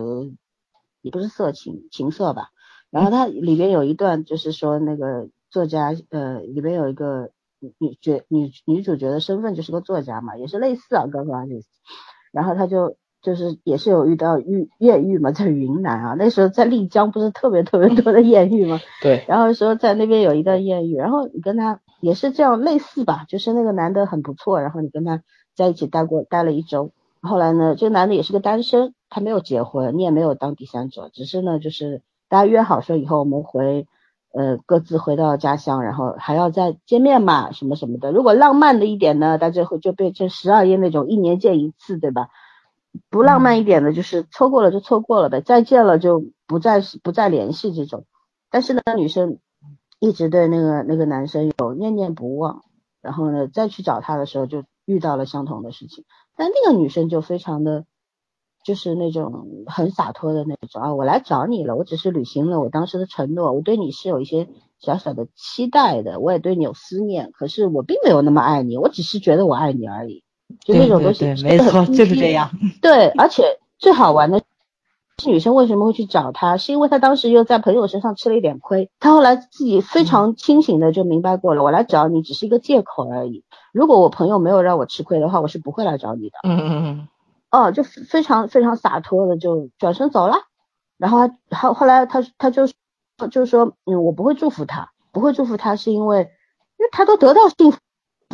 [1.03, 2.47] 也不是色情情色吧。
[2.89, 7.29] 然后它里边有一段就是说那个作家呃里边有一个
[7.77, 11.67] 女角女女主角的身份就是个作家嘛，也是类似啊刚刚就是，
[12.31, 18.79] 然后他就就是也是有遇到遇艳遇嘛，在云南啊那时候在丽江不是特别特别多的艳遇嘛？
[19.03, 25.21] 对，然后说在那边有一段艳遇，然后你跟他也是这样类似吧，就是那个男的很不错，然后你跟他
[25.55, 26.91] 在一起待过待了一周，
[27.21, 32.01] 后来呢这个男的也是个单身，他没有结婚，你也没有当第三者，只是呢就是。
[32.31, 33.87] 大家约好说以后我们回，
[34.33, 38.11] 呃，各自回到家乡，然后还要再见面嘛，什么什么的。
[38.11, 42.29] 如果浪漫的一点呢，到最后就变成十二夜那种一年见一次，对吧？
[43.09, 48.05] 不浪漫一点的，就是错过了就错过了呗，再见了就不再不再联系这种。
[48.51, 49.39] 但是呢，女生
[49.99, 52.63] 一直对那个那个男生有念念不忘，
[53.01, 57.85] 然后呢，再去找他的时候就遇到了相同的事情，但那个女生就非常的。
[58.65, 70.23] 就是那种很洒脱的那种啊，我来找你了，我只是履行了我当时的承诺，我对你是有一些小小的期待的，我也对你有思念，可是我并没有那么爱你，我只是觉得我爱你而已，
[70.65, 72.51] 就那种东西，没错，就是这样。
[72.81, 73.43] 对，而且
[73.77, 74.45] 最好玩的是
[75.25, 83.43] 女生为什么会去找他，是因为他当时又在朋友身上吃了一点亏，他后来自己非常清醒的就明白过了，我来找你只是一个借口而已，
[83.73, 86.39] 如果我朋友没有让我吃亏的话，我是不会来找你的。
[86.43, 87.07] 嗯嗯嗯。
[87.51, 90.35] 哦，就非常非常洒脱的就转身走了，
[90.97, 92.67] 然后后后来他他就
[93.31, 96.19] 就是说，嗯，我不会祝福他，不会祝福他是因为，
[96.77, 97.79] 因为他都得到幸福，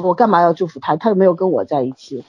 [0.04, 0.98] 我干嘛要祝福他？
[0.98, 2.26] 他又没有跟我在一起，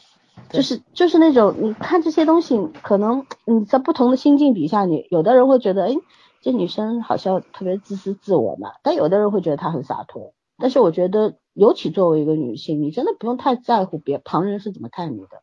[0.49, 5.95] 就是就是那种你看这些东西，可能你在不同的心境底下，你有的人会觉得，哎，
[6.43, 10.35] 这女生好像特别自私自我嘛，但有的人会觉得她很洒脱。
[10.59, 15.43] 但是我觉得，尤其作为一个女性，你真的不用太在乎别旁人是怎么看你的。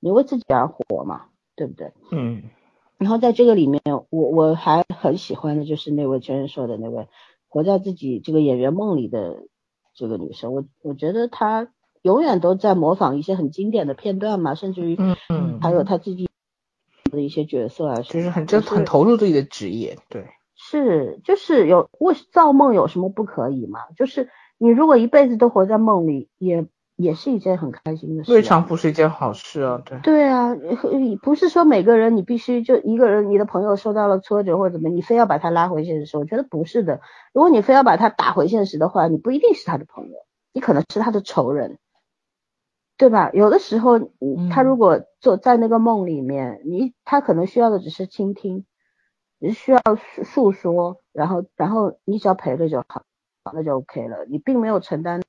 [0.00, 1.26] 你为自己而活嘛，
[1.56, 1.92] 对不对？
[2.10, 2.42] 嗯。
[2.96, 3.80] 然后在这个里面，
[4.10, 7.08] 我我还很喜欢的就是那位真人说的那位
[7.48, 9.44] 活在自己这个演员梦里的
[9.94, 10.52] 这个女生。
[10.52, 11.68] 我我觉得她
[12.02, 16.28] 永远都在模仿一些很经典的片段嘛，甚至于嗯嗯，还有她自己
[17.10, 19.98] 的一些角色啊，就是很真很投入自己的职业。
[20.08, 20.24] 对，
[20.56, 23.80] 是就是有为造梦有什么不可以嘛？
[23.96, 26.66] 就是你如果一辈子都活在梦里，也。
[26.96, 29.80] 也是一件很开心的事，未尝不是一件好事啊！
[29.86, 30.54] 对，对啊，
[31.22, 36.18] 不是说每个人你必须就一个人，你的朋友受到了挫折或者怎么，你非要把他拉回现实。
[36.18, 37.00] 我觉得不是的，
[37.32, 40.16] 如果你非要把他打回现实的话，你不一定是他的朋友，
[40.52, 41.78] 你可能是他的仇人，
[43.00, 43.30] 对吧？
[43.32, 43.98] 有的时候，
[44.52, 48.66] 他如果做在那个梦里面，你他可能需要的只是倾听，
[49.40, 53.04] 只需要诉诉说，然后然后你只要陪着就好，
[53.54, 55.22] 那就 OK 了，你并没有承担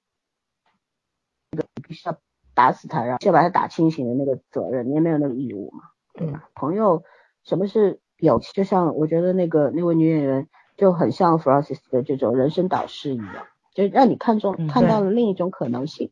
[1.51, 1.65] 那个。
[1.87, 2.17] 必须要
[2.53, 6.49] 打死他，然后要把他打清醒的那个责任，你也没有那个义务嘛，对吧？
[6.55, 7.03] 朋友，
[7.43, 8.51] 什么是友情？
[8.53, 10.47] 就像我觉得那个那位女演员
[10.77, 16.11] 就很像 Francis 的这种人生导师一样，就让你看中看到了另一种可能性，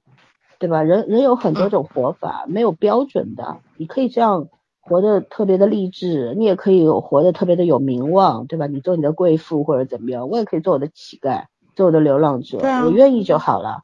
[0.60, 0.84] 对吧？
[0.84, 4.50] 人人有很多种活法，没有标准的，你可以这样
[4.80, 8.68] 活得特别的励志，你也可以有活得特别的有名望，对吧？
[8.68, 11.46] 你做你的贵妇或者怎么样，我也可以做我的乞丐，
[11.76, 13.84] 做我的流浪者，我愿意就好了。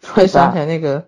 [0.00, 1.06] 突然想起来那个。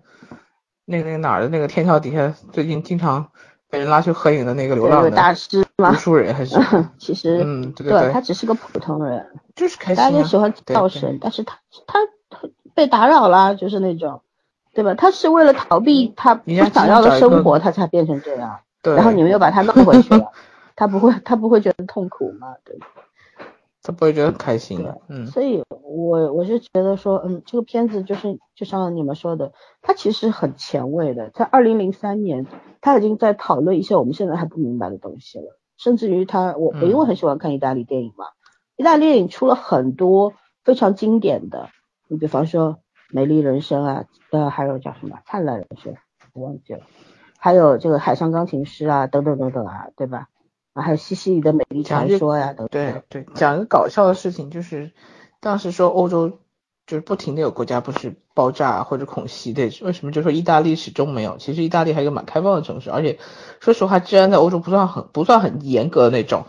[0.87, 3.31] 那个那个哪儿的那个天桥底下，最近经常
[3.71, 5.89] 被人拉去合影的那个流浪大师吗？
[5.91, 6.59] 读书人还是？
[6.99, 9.25] 其实，嗯，对对，他只是个普通人，
[9.55, 10.03] 就是开心。
[10.03, 11.97] 大家都喜欢造神，但是他他
[12.75, 14.21] 被打扰了，就是那种，
[14.75, 14.93] 对吧？
[14.93, 18.59] 他是为了逃避他不想要的生活，他才变成这样。
[18.83, 18.93] 对。
[18.93, 20.31] 然后你们又把他弄回去了，
[20.75, 22.53] 他不会他不会觉得痛苦吗？
[22.63, 22.77] 对。
[23.81, 29.51] 他不会觉得很开心的，嗯，所以我我是觉得说，嗯，这个片子就是就像你们说的，
[29.83, 32.47] 它其实很前卫的，在二零零三年，
[32.81, 38.25] 他已经在讨论一些我们现在还不明白的东西了，甚至于他，我我因为很喜欢看意大利电影嘛，
[38.75, 41.69] 意大利电影出了很多非常经典的，
[42.07, 42.71] 你比方说
[43.11, 45.93] 《美丽人生》啊，呃，还有叫什么《灿烂人生》，
[46.33, 46.81] 我忘记了，
[47.37, 50.27] 还有这个《海上钢琴师》啊，等等等等啊，对吧？
[50.73, 54.91] 啊，还有西西里的美丽传说呀，都对对，讲一个搞笑的事情，就是
[55.39, 56.39] 当时说欧洲
[56.85, 61.37] 就是不停的有国家不是爆炸或者恐袭的，为什么就说意大利始终没有？
[61.37, 63.17] 其实意大利还有一个蛮开放的城市，而且
[63.59, 66.45] 说实话，治安在欧洲不算很不算很严格的那种。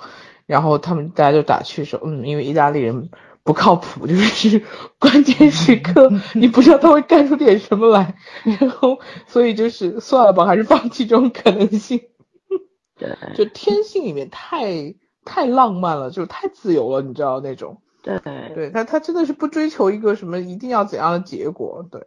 [0.47, 3.11] 然后他们大家就打趣说，嗯，因为意大利人
[3.47, 4.61] 不靠谱，就是
[4.99, 8.17] 关键时刻 你不知道他会干出点什么来，
[8.61, 12.01] 然后所以就是算了吧，还是放弃这种可能性。
[12.99, 14.95] 对，就天性里面太
[15.25, 17.81] 太浪漫了，就是太自由了，你知道那种。
[18.03, 18.19] 对，
[18.55, 22.01] 对他他真的是不追求一个什么一定要怎样的结果，对。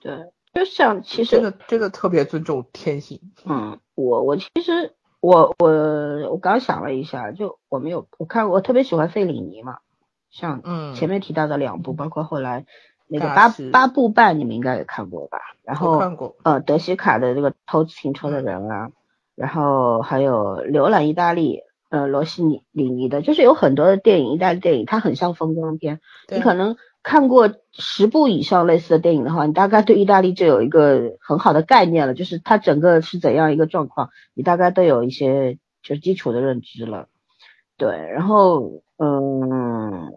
[0.00, 3.20] 对，就像其实真的真的特别尊重天性。
[3.44, 5.68] 嗯，我我其实我我
[6.30, 9.78] 我刚想了一下，就我没有我看我特别喜欢费里尼嘛。
[10.30, 12.64] 像嗯前面提到的两部，包括后来
[13.08, 15.38] 那个八八部半，你们应该也看过吧？
[15.64, 18.90] 然后看过呃德西卡的这个偷自行车的人啊，
[19.34, 26.00] 然后还有浏览意大利呃罗西尼里尼的，就是有很多的电影，意大利电影它很像风光片。
[26.28, 37.08] 你可能看过十部以上类似的电影的话，你大概对意大利就有一个很好的概念了，就是它整个是怎样一个状况，你大概都有一些就是基础的认知了。
[37.76, 38.82] 对，然后。
[39.02, 40.12] 嗯，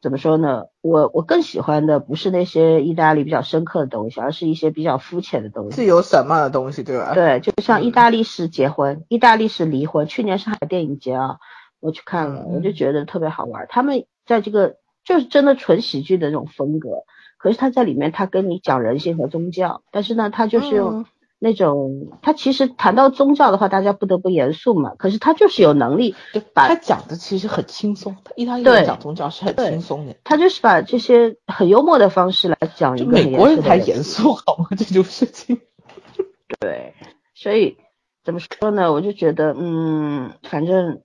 [0.00, 0.64] 怎么说呢？
[0.80, 5.76] 我我更喜欢的不是那些意大利比较深刻的东西，而是一些比较肤浅的东西。
[5.76, 7.14] 自由散漫的东西，对吧？
[7.14, 10.08] 对，就像意大利式结婚，意大利式离婚。
[10.08, 11.38] 去年上海电影节啊，
[11.78, 13.66] 我去看了，我就觉得特别好玩。
[13.68, 17.04] 他们在这个就是真的纯喜剧的那种风格，
[17.38, 21.06] 可是他在里面他跟你讲人性和宗教，但是呢，他就是用。
[21.44, 24.94] 那种他其实谈到宗教的话，大家不得不严肃嘛。
[24.96, 26.14] 可是他就是有能力，
[26.54, 28.14] 把他讲的其实很轻松。
[28.36, 30.14] 意大利人讲宗教是很轻松的。
[30.22, 34.68] 他就是把这些很幽默的方式来讲一个美国人才严肃好吗？
[34.78, 35.60] 这种事情。
[36.60, 36.94] 对，
[37.34, 37.76] 所以
[38.22, 38.92] 怎么说呢？
[38.92, 41.00] 我就觉得，嗯，反正，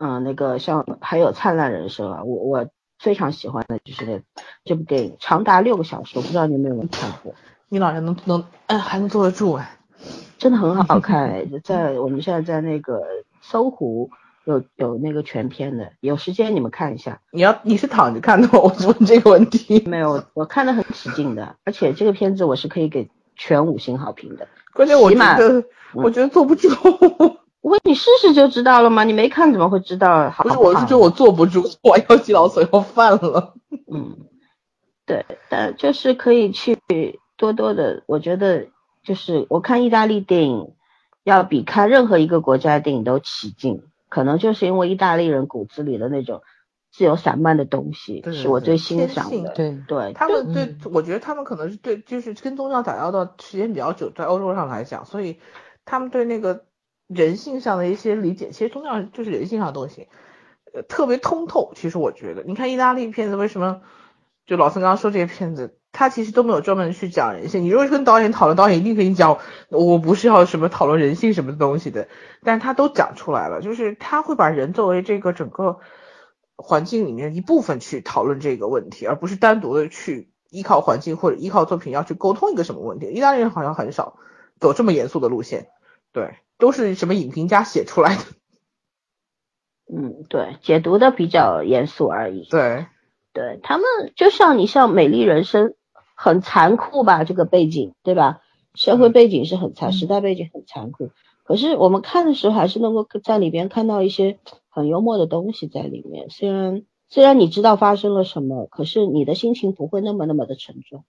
[0.00, 2.66] 嗯，那个像还有《灿烂人生》啊，我我
[2.98, 4.22] 非常喜欢的就是这
[4.64, 7.34] 这部电影，长达六个小时，我不知道你们有没有看过。
[7.72, 9.78] 你老人能能哎还能坐得住哎，
[10.38, 13.00] 真的很好 看哎在我们现在在那个
[13.40, 14.10] 搜狐
[14.44, 17.20] 有有那个全片的，有时间你们看一下。
[17.30, 18.58] 你要你是躺着看的吗？
[18.60, 19.80] 我问这个问题。
[19.86, 24.48] 没有，我看的很起劲的，而且这个片子我是可以给全五星好评的。
[24.72, 26.68] 关键我觉得我觉得坐不住。
[27.60, 29.04] 我你试试就知道了吗？
[29.04, 30.28] 你没看怎么会知道？
[30.38, 33.54] 不是，我是觉得我坐不住，我要肌劳损要犯了。
[33.92, 34.16] 嗯，
[35.06, 36.76] 对，但就是可以去。
[37.40, 38.66] 多多的，我觉得
[39.02, 40.74] 就是我看意大利电影，
[41.24, 46.42] 要比看任何一个国家的电影都起劲，可能就是因为意大利人骨子里的那种
[46.92, 49.54] 自由散漫的东西，是我最欣赏的。
[49.54, 55.38] 对对，他们对，我觉得他们可能是对，就是跟宗教打交道时间比较久，在欧洲上来讲，所以
[55.86, 56.64] 他们对那个
[57.06, 60.08] 人性上的一些理解，其实宗教就是人性上的东西，
[60.74, 61.72] 呃，特别通透。
[61.74, 63.80] 其实我觉得，你看意大利片子为什么，
[64.50, 65.76] 就老孙刚刚说这些片子。
[65.92, 67.62] 他其实都没有专门去讲人性。
[67.64, 69.38] 你如果跟导演讨论，导演一定跟你讲，
[69.70, 72.08] 我不是要什么讨论人性什么东西的。
[72.44, 75.78] 但是他都讲出来了，就是他会把人作为这个整个
[76.56, 83.08] 环境里面一部分去讨论这个问题，而不是单独的去依靠环境或者依靠作品要去沟通一个什么问题。
[83.10, 84.16] 意大利人好像很少
[84.60, 85.68] 走这么严肃的路线，
[86.12, 88.22] 对，都是什么影评家写出来的。
[89.92, 92.46] 嗯，对，解读的比较严肃而已。
[92.48, 92.86] 对，
[93.32, 95.68] 对他们就像你像《美丽人生》。
[96.22, 98.42] 很残酷吧，这个背景，对吧？
[98.74, 101.12] 社会背景是很残，时代背景很残酷。
[101.44, 106.28] 可是我们看的时候，还是能够在里边看到一些很幽默的东西在里面。
[106.28, 111.04] 虽然虽然你知道发生了什么，可是你的心情不会那么那么的沉重。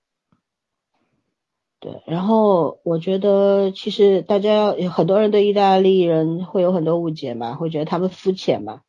[1.82, 8.80] 对，然后我觉得其实大家有很多人对意大利人会有很多误解嘛，会觉得他们肤浅嘛。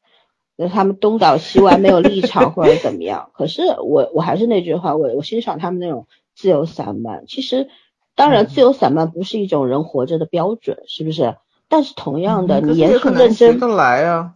[0.62, 3.30] 那他们东倒西歪，没有立场或者怎么样？
[3.34, 6.06] 可是我我还是那句话，我我欣赏他们那种
[6.36, 7.24] 自由散漫。
[7.26, 7.68] 其实，
[8.14, 11.34] 当然自由散漫不是一种人活着的标准，是不是？
[11.68, 13.58] 但是同样的，你严肃认真，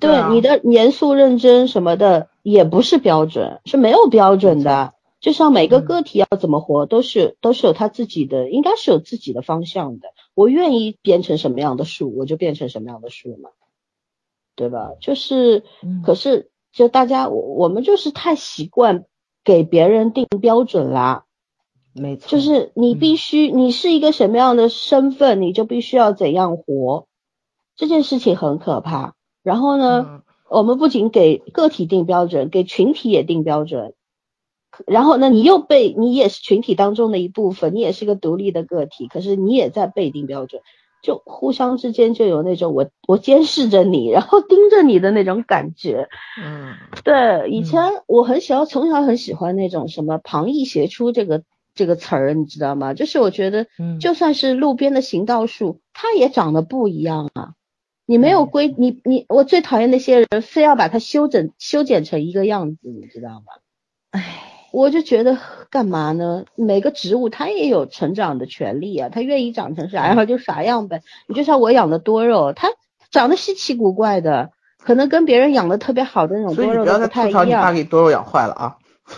[0.01, 4.95] 对你的严肃认真什么的也不是标准，是没有标准的。
[5.21, 10.09] 就像每个个体要怎么活，都是都是有他自己的，应该是有自己的方向的。
[10.35, 13.51] 我愿意变成什么样的树，我就变成什么样的树嘛。
[14.57, 14.93] 对吧？
[15.01, 15.63] 就是，
[16.05, 19.05] 可是就大家，我我们就是太习惯
[19.45, 21.25] 给别人定标准啦。
[21.93, 27.07] 没错，就是你必须，你是一个什么样的身份，你就必须要怎样活。
[27.77, 29.15] 这件事情很可怕。
[29.43, 33.95] 然后呢，我们不仅给个体定标准，给群体也定标准。
[34.87, 40.61] 然后呢，你又被你也是群体当中的一部分，你也是个独立的个体，可是你也在被定标准。
[41.03, 46.09] 就互相之间就有那种我我监视着你，然后盯着你的那种感觉。
[46.43, 46.75] 嗯，
[47.05, 51.43] 对，以前我很喜欢，从小很喜欢那种什么旁逸斜出这个
[51.75, 52.95] 这个词儿，你知道吗？
[52.95, 53.67] 就是我觉得，
[54.01, 57.53] 就算是路边的行道树，它也长得不一样啊。
[58.07, 64.21] 你没有规，你你我最讨厌那些人非要把它修整修剪成一个样子，你知道吗？
[64.77, 65.39] 我就觉得
[65.71, 66.45] 干嘛呢？
[66.55, 71.01] 每个植物它也有成长的权利啊，它愿意长成啥样就啥样呗。
[71.27, 72.69] 你就像我养的多肉，它
[73.11, 74.51] 长得稀奇古怪的，
[74.85, 77.49] 可能跟别人养的特别好的那种多肉不太一样。
[77.49, 78.77] 你爸给多肉养坏了啊？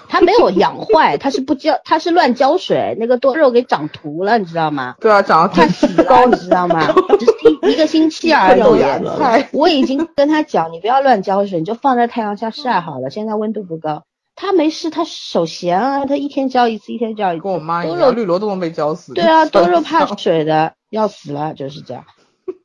[0.09, 4.95] 它没有养坏，它是不浇，它是乱浇水，那个多肉给长秃了，你知道吗？
[5.01, 5.67] 对啊，长得太
[6.05, 6.87] 高，你知道吗？
[7.19, 7.33] 只是
[7.67, 8.63] 一一个星期而已。
[9.53, 13.11] 我已经跟他讲，你不要乱浇水，你就放在太阳下晒好了。
[13.11, 14.05] 现在温度不高，
[14.41, 17.43] 他没事，他手闲啊，他一天浇一次，一天浇一次。
[17.43, 19.13] 跟我妈一样，绿萝都能被浇死。
[19.13, 22.05] 对啊， 多肉怕水的要死了，就是这样。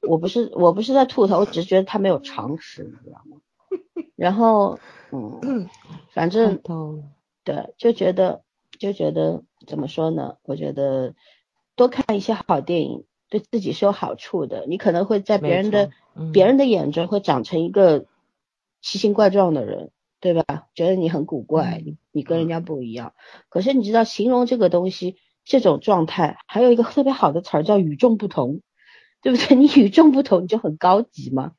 [0.07, 3.38] 我不是我不是在吐槽，我只是觉得他没有常识，你知道吗？
[4.15, 4.78] 然后，
[5.11, 5.67] 嗯，
[6.13, 6.61] 反正。
[7.43, 8.43] 对，就觉得
[8.78, 10.36] 就觉得怎么说呢？
[10.43, 11.15] 我觉得
[11.76, 14.65] 多看一些好电影，对自己是有好处的。
[14.67, 15.89] 你可能会在别人的
[16.32, 18.05] 别人的眼中会长成一个
[18.80, 19.89] 奇形怪状的人，
[20.24, 20.67] 对吧？
[20.74, 23.13] 觉得你很古怪，你你跟人家不一样。
[23.49, 28.61] 可是你知道，形容这个东西这种状态，还有一个特别好的词儿叫与众不同，
[29.21, 29.55] 对不对？
[29.59, 31.51] 你与众不同，你就很高级嘛。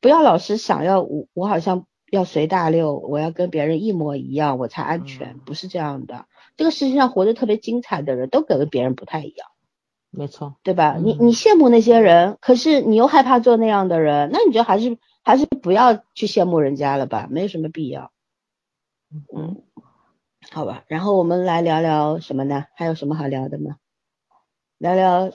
[0.00, 1.86] 不要老是想要我，我好像。
[2.12, 6.26] 要随大流，我要跟别人一模一样，我才安全，不是这样的。
[6.58, 9.48] 这个世界上活得特别精彩的人都跟别人不太一样，
[10.10, 10.98] 没错，对吧？
[11.02, 18.12] 你你羡慕那些人，可是你又害怕做那样的人，那你就还是还是不要去羡慕人家了吧，没有什么必要。
[19.34, 19.62] 嗯，
[20.50, 22.66] 好吧，然后我们来聊聊什么呢？
[22.74, 23.76] 还有什么好聊的吗？
[24.78, 25.30] 聊聊，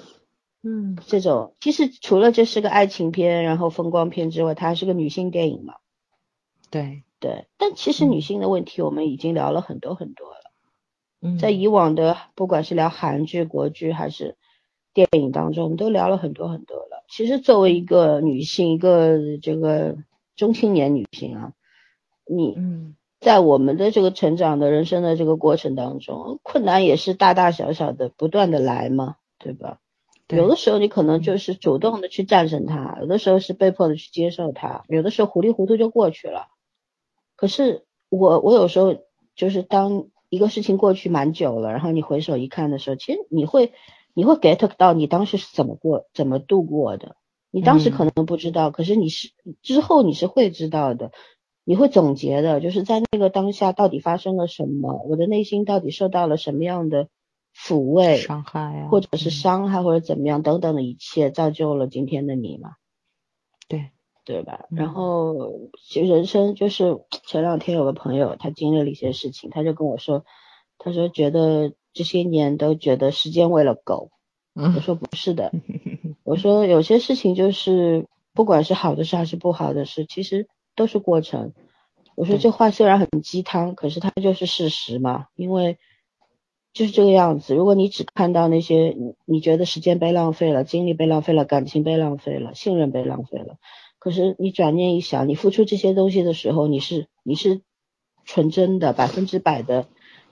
[0.64, 5.76] 嗯，这种其实除了这是个爱情片，然后风光片之外，它还是个女性电影嘛。
[6.70, 10.52] 对对，但其实女性的问题我们已经聊了很多很多了。
[11.22, 14.38] 嗯，在以往的不管是聊韩剧、国剧还是
[15.06, 17.06] 电影当中，我们都聊了很多很多了。
[17.08, 19.96] 其实作为一个女性，一个这个
[20.36, 21.54] 中青年女性啊，
[22.26, 22.58] 你
[23.20, 29.80] 在我们的这个成长的人生的这个过程当中，困难也是大大小小的不断的来嘛，对吧？
[30.30, 36.48] 有的时候你可能就是主动的去战胜它，有的时候是被迫的去接受它，有的时候糊里糊涂就过去了。
[37.36, 38.98] 可是我我有时候
[39.36, 43.72] 就是当一个事情过去蛮久了，然后你回首一看的时候，其实你会
[44.18, 47.18] 你会 get 到你当时是怎么过怎么度过的。
[47.52, 49.30] 你当时可能不知道，可是你是
[49.62, 51.12] 之后你是会知道的，
[51.64, 57.10] 你会总结的，就是在那个当下到底发生了什么，我的内心到底受到了什么样的
[57.56, 62.72] 抚慰、伤害啊，或者是伤害或者怎么样等等的一切，造就了今天的你嘛？
[63.68, 63.92] 对。
[64.26, 64.66] 对吧？
[64.72, 70.26] 然后其实人生就是前两天有个朋友，他经历了一些事情，他就跟我说，
[70.80, 74.12] 他说觉得这些年都觉得时间喂了狗。
[74.54, 75.52] 我说不是的，
[76.24, 81.54] 我说有些事情就是不管是好的事还是不好的事，其实都是过程。
[82.16, 85.78] 我说这话虽然很鸡汤，可是它就是事实嘛，因为
[86.74, 87.54] 就是这个样子。
[87.54, 93.58] 如果你只看到那些你你觉得时间被浪费了，精力被浪费了，感情被浪费了，信任被浪费了。
[94.00, 97.62] 可是你转念一想，你付出这些东西的时候，你是你是
[98.26, 99.88] 纯真的、百分之百的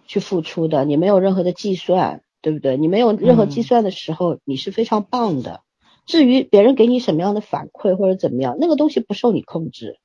[0.07, 2.77] 去付出的，你没有任何的计算，对不对？
[2.77, 5.61] 你没有任何计算的时候，你是非常棒的。
[6.05, 9.97] 至于别人给你什么样的反馈或者怎么样，那个东西不受你控制。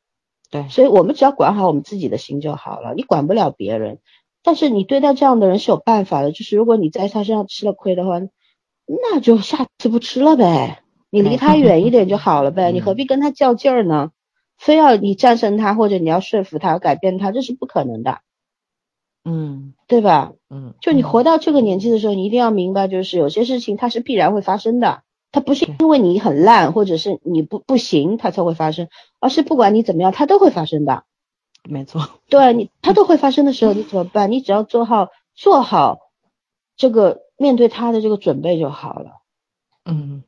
[0.51, 2.95] 对，所以我们只要管好我们自己的心就好了。
[2.95, 3.99] 你管不了别人，
[4.43, 6.33] 但是你对待这样的人是有办法的。
[6.33, 8.19] 就是如果你在他身上吃了亏的话，
[8.87, 10.83] 那就下次不吃了呗。
[11.11, 14.11] 你离他远一点就 好了呗，你何必跟他较劲儿呢？
[14.57, 18.21] 非要你战胜他，或者你要说服他、要改变他，这是不可能的。
[19.25, 20.33] 嗯，对吧？
[20.49, 25.03] 嗯，就你活到这个年纪的时候，你一定要明白，就是有些事情它是必然会发生的，
[25.33, 31.05] 它不是因为你很烂或者是你不不行它才会发生，而是不管你怎么样，它都会发生的。
[31.65, 34.31] 没错，对你，它都会发生的时候，你怎么办？
[34.33, 35.99] 你只要做好做好
[36.77, 39.13] 这个面对它的这个准备就好了。
[39.85, 40.25] 嗯。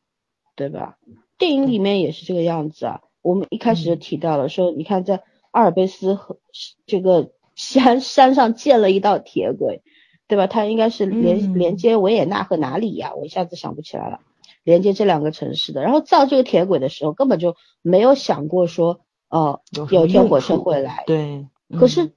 [0.55, 0.99] 对吧？
[1.38, 3.01] 电影里面也是这个样子啊。
[3.22, 6.36] 我们一开始就提到了，说你看在阿尔卑斯和
[6.84, 9.82] 这个山 山上建了一道铁轨，
[10.28, 10.46] 对吧？
[10.46, 13.12] 它应该是连连接维也纳和哪里呀？
[13.14, 14.20] 我一下子想不起来了。
[14.64, 21.03] 连接这两个城市的，然后造这个铁轨的时候根本就没有想过说，哦，有一天火车会来。
[21.07, 21.46] 对。
[21.78, 22.12] 可是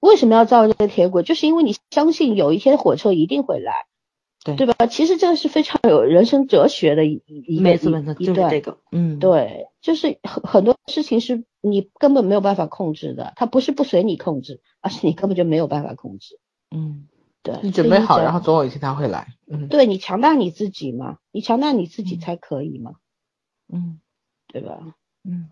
[0.00, 1.22] 为什么要造这个铁轨？
[1.22, 3.86] 就是因为你相信有一天火车一定会来。
[4.44, 4.86] 对对吧？
[4.86, 16.38] 其实这个是非常有人生哲学的一一没错没错，就是这个，嗯，对，就是很很多事情是你根本没有办法控制的，它不是不随你控制，而是你根本就没有办法控制。
[16.70, 17.08] 嗯，
[17.42, 19.28] 对，你准备好，然后总有一天他会来。
[19.46, 22.92] 嗯，对你强大你自己嘛，你强大你自己才可以嘛。
[23.72, 24.00] 嗯，
[24.46, 24.78] 对吧？
[25.24, 25.50] 嗯，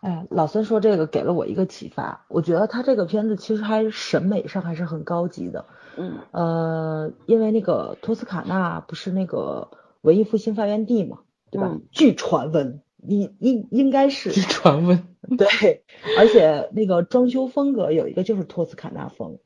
[0.00, 5.66] 哎，老孙说这个给了我一个启发，我觉得他这个片子其实还审美上还是很高级的。
[5.96, 9.70] 嗯，呃，因为那个托斯卡纳不是那个
[10.02, 11.18] 文艺复兴发源地嘛，
[11.50, 11.68] 对吧？
[11.72, 15.02] 嗯据传闻，应应应该是传闻，
[15.36, 15.84] 对，
[16.18, 19.38] 而且那个装修风格有一个就是托斯卡纳风，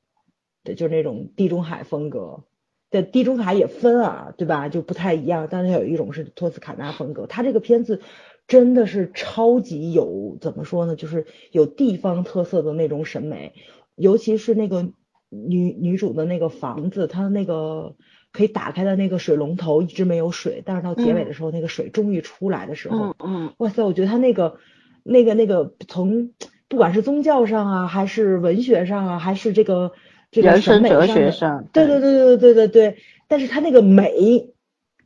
[0.64, 2.44] 对，就是那种地中海风格。
[2.90, 4.70] 对，地中海也分啊，对吧？
[4.70, 7.26] 就不太一样，但是有一种是托斯卡纳风格。
[7.26, 8.00] 他这个片子
[8.46, 10.96] 真的是超级有怎么说呢？
[10.96, 13.52] 就是有地方特色的那种审美，
[13.94, 14.90] 尤其是那个
[15.28, 17.94] 女女主的那个房子，它那个
[18.32, 23.52] 可以打开的那个水龙头一直没有水，但是到结尾的时候，那个水终于出来的时候，嗯嗯。
[23.58, 24.58] 哇塞，我觉得他那个、
[25.02, 26.30] 那个、那个，从
[26.68, 29.92] 不管是宗教上啊，还是文学上啊，还是这个
[30.30, 34.50] 这个审美上的，学上，对对对对对对对，但是他那个美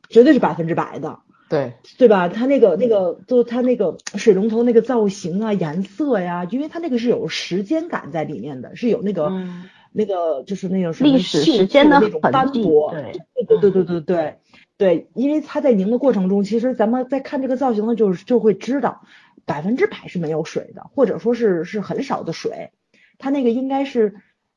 [0.09, 1.19] 绝对是百分之百的，
[1.49, 2.27] 对，对吧？
[2.27, 14.37] 他那个那个，就他那个水龙头那个造型啊、颜色呀，因为他那个是有时间感在里面的，是有那个、嗯那个就是那种什么历史时间的的那种斑驳，对对对对对对
[14.75, 19.03] 对，因为它在凝的过程中，其实咱们在看这个造型呢，就是就会知道
[19.45, 22.71] 百分之百是没有水的，或者说是是很少的水。
[23.19, 24.15] 它那个应该是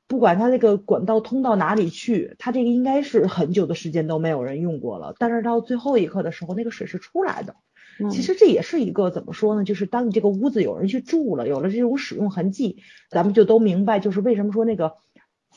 [0.08, 7.54] 不管它那个管道通到哪里去，它这个应该是很久的时间都没有人用过了，但是到最后一刻的时候，那个水是出来的。
[7.98, 9.64] 嗯其实这也是一个怎么说呢？
[9.64, 14.96] 就是当你这个屋子有人去住了，有了这种使用痕迹，咱们就都明白，就是为什么说那个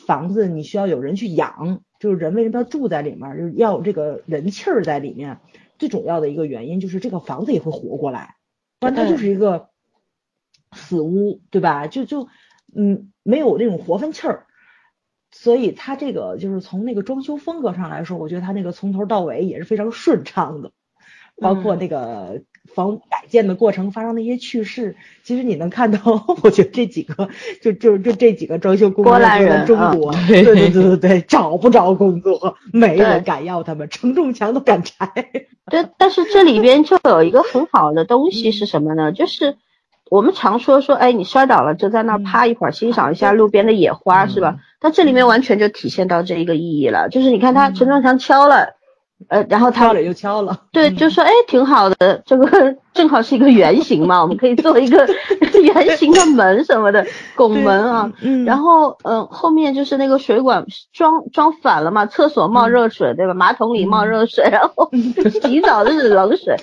[0.05, 5.39] 房子你需要有人去养，就是人为什么要住在里面，就是要有这个人气儿在里面。
[5.77, 8.35] 最主要的一个原因就是这个房子也会活过来，
[8.79, 9.69] 不然它就是一个
[10.71, 11.87] 死屋，对吧？
[11.87, 12.27] 就就
[12.75, 14.47] 嗯没有那种活分气儿。
[15.31, 20.71] 所以它这个就是从那个装修风格上来说，我觉得它那个从头到尾也是非常顺畅的。
[21.41, 22.43] 包括那个
[22.73, 25.99] 房屋改建的过程发生的一些趣事，其实你能看到，
[26.43, 27.29] 我觉得这几个
[27.61, 35.09] 就就就这几个装修工人波兰就在中人啊国，对对对对对，找不着工作，没人敢要他们，承重墙都敢拆。
[35.69, 39.11] 对，但是这里边就有一个很好的东西是什么呢？
[39.11, 39.57] 就是
[40.09, 44.57] 我们常说说，哎，你摔倒了就在那趴一会儿，欣赏一下路边的野花，是吧？
[44.79, 48.69] 但这里面完全就体现到这一个意义了，就是你看他承重墙敲了，
[49.27, 55.07] 呃，然后他敲了就敲了，对，就说哎，挺好的，这个正好是一个圆形嘛， 我们可以做一个
[55.63, 58.11] 圆形的门什么的拱门啊。
[58.21, 63.33] 嗯，然后，嗯、后面就是那个水管装装反了嘛，厕所冒热水，对吧？
[63.33, 64.89] 马桶里冒热水， 然后
[65.41, 66.57] 洗澡的是冷水，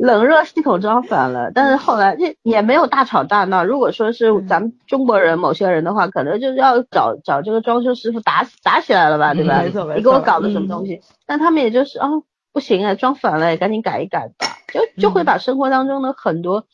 [0.00, 1.52] 冷热系统装反了。
[1.54, 3.64] 但是后来这也没有大吵大闹。
[3.64, 9.60] 如果说是咱们中国人某些人的话，可能就是要找找这个装修师傅打死打起来了吧，对吧？
[9.62, 11.00] 嗯没错没错你给我搞的什么东西？
[11.28, 12.08] 但他们也就是啊，
[12.52, 16.66] 不行啊，装反了，赶紧改一改吧，就就会把生活当中的很多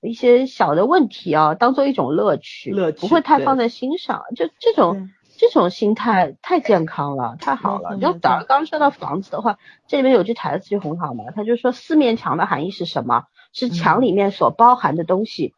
[0.00, 4.22] 一些小的问题啊，当做一种乐趣，乐趣不会太放在心上。
[4.34, 7.96] 就这种这种心态太健康了，太好了。
[7.98, 13.24] 就早刚说到房子的话，这里面有句台词就很好嘛，他就说四面墙的含义是什么？
[13.52, 15.54] 是墙里面所包含的东西，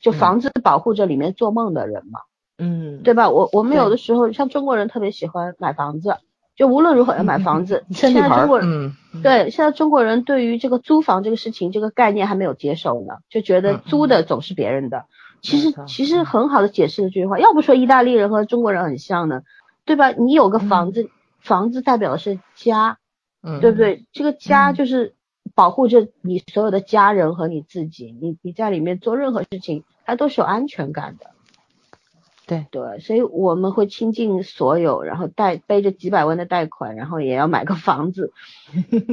[0.00, 2.20] 就房子保护着里面做梦的人嘛。
[2.58, 3.30] 嗯，对吧？
[3.30, 6.16] 我我们有的时候像中国人特别喜欢买房子，
[6.56, 7.84] 就无论如何要买房子。
[7.90, 15.04] 现在中国人、嗯，对现在中国人对于这个租房这个事情这个概念还没有接受呢，就觉得嗯租的总是别人的。
[15.42, 19.42] 其实其实很好的解释了这句话，要不说意大利人和中国人很像呢，
[19.84, 20.10] 对吧？
[20.10, 22.98] 你有个房子，房子代表的是家，
[23.42, 24.06] 嗯对不对？
[24.12, 25.14] 这个家嗯就是
[25.54, 31.26] 保护着你所有的家人和你自己，你你在里面做任何事情，它都是有安全感的。
[32.46, 38.32] 对对，所以我们会倾尽所有，然后贷背着几百万的贷款，然后也要买个房子。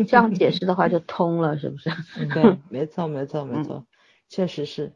[0.08, 1.90] 这样解释的话就通了，是不是？
[2.34, 3.86] 对， 没错，没错，没嗯错，
[4.30, 4.94] 确实是。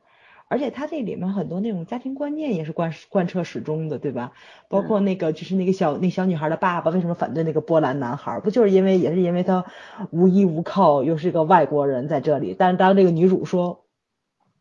[0.49, 4.31] 而且他这里面很多那种家庭观念也是贯贯彻始终的，对吧？
[4.69, 9.65] 包括那个就是那个小那小女孩的爸爸为什么反对那个波兰男孩，不就是因为也是因为他
[10.09, 12.55] 无依无靠，又是个外国人在这里。
[12.57, 13.83] 但是当这个女主说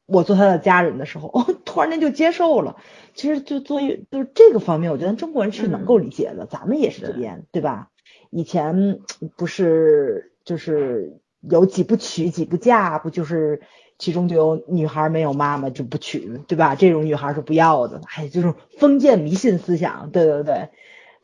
[0.07, 2.77] 我做他的家人的时候，哦，突然间就接受了。
[3.15, 7.91] 其实就作为就是这个方面，我觉得中国人是能够理解的，咱们也是这边，对吧？
[8.31, 9.01] 以前
[9.37, 13.63] 不是就是有几不娶几不嫁，不就是
[13.99, 16.75] 其中就有女孩没有妈妈就不娶，对吧？
[16.75, 20.69] 这种女孩是不要的，哎，就是封建迷信思想，对对对。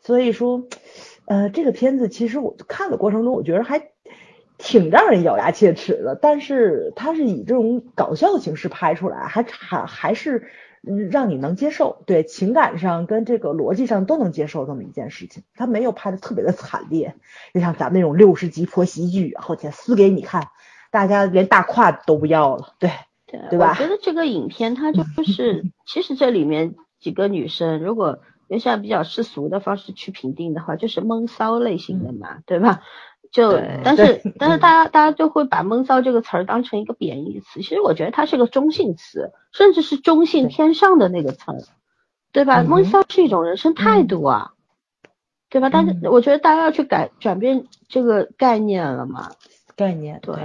[0.01, 0.64] 所以说，
[1.26, 3.91] 呃，这个片子其实我看的过程中，我觉得还
[4.62, 10.48] 挺让人咬牙切齿的，但是它是以这种搞笑的形式拍出来，还还还是
[10.86, 15.42] 嗯让你能接受，对情感上跟这个逻辑上都能接受这么一件事情。
[15.56, 17.16] 它没有拍的特别的惨烈，
[17.52, 20.48] 就像咱们那种六十集婆媳剧，然后且撕给你看，
[20.92, 22.90] 大家连大胯都不要了，对。
[23.48, 23.70] 对吧？
[23.70, 32.82] 我觉得这个影片它就 是，其实这里面几个女生，如果用像比较世俗的方式去评定的话，就是闷骚类型的嘛，对吧？
[33.33, 41.59] 就但是但是大家大家就会把闷骚这个词儿当成一个贬义词，其实我觉得它是个中性词，甚至是中性偏上的那个词儿，
[42.30, 42.62] 对吧？
[42.62, 44.53] 闷骚是一种人生态度啊，
[45.49, 45.70] 对吧？
[45.72, 49.30] 但是我觉得大家要去改转变这个概念了嘛，
[49.74, 50.37] 概念对。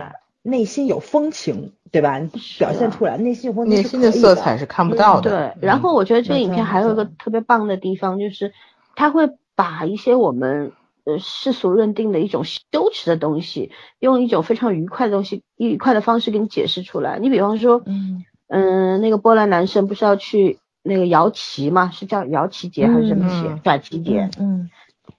[0.43, 2.21] 内心有风情，对吧？
[2.57, 5.29] 表现出来内心有风情，内心的色彩是看不到的。
[5.29, 8.53] 对，然后我觉得这个影片还有一个特别棒的地方，就是
[8.95, 10.71] 他会把一些我们
[11.07, 17.17] 呃世俗认定的一种羞耻的东西，用一种非常愉快的东西、愉快的方式给你解释出来。
[17.19, 21.89] 你比方说，嗯嗯，那个波兰男生不是要去那个摇旗嘛？
[21.91, 23.59] 是叫摇旗节还是什么节？
[23.63, 24.29] 转旗节？
[24.39, 24.69] 嗯，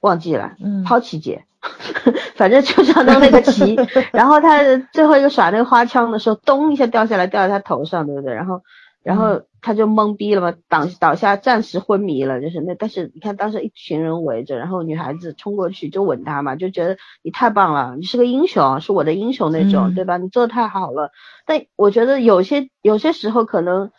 [0.03, 0.53] 忘记了。
[0.62, 1.45] 嗯，抛旗节。
[2.36, 3.76] 反正就想弄那个旗，
[4.12, 4.62] 然后他
[4.93, 8.32] 最后一个耍那个花枪的时候，咚一下掉下来，掉在他头上，对不对？
[8.32, 8.62] 然后，
[9.09, 12.75] 然后他就懵逼了嘛，倒倒下，暂时昏迷了，就是那。
[12.75, 20.19] 但是你看当时一群人围着，然后女孩子冲过去就吻他嘛，就觉得你太棒了，你是个英雄，是我的英雄那种，对吧？
[20.19, 21.11] 你做的太好了。
[21.47, 23.91] 但我觉得有些有些时候可能。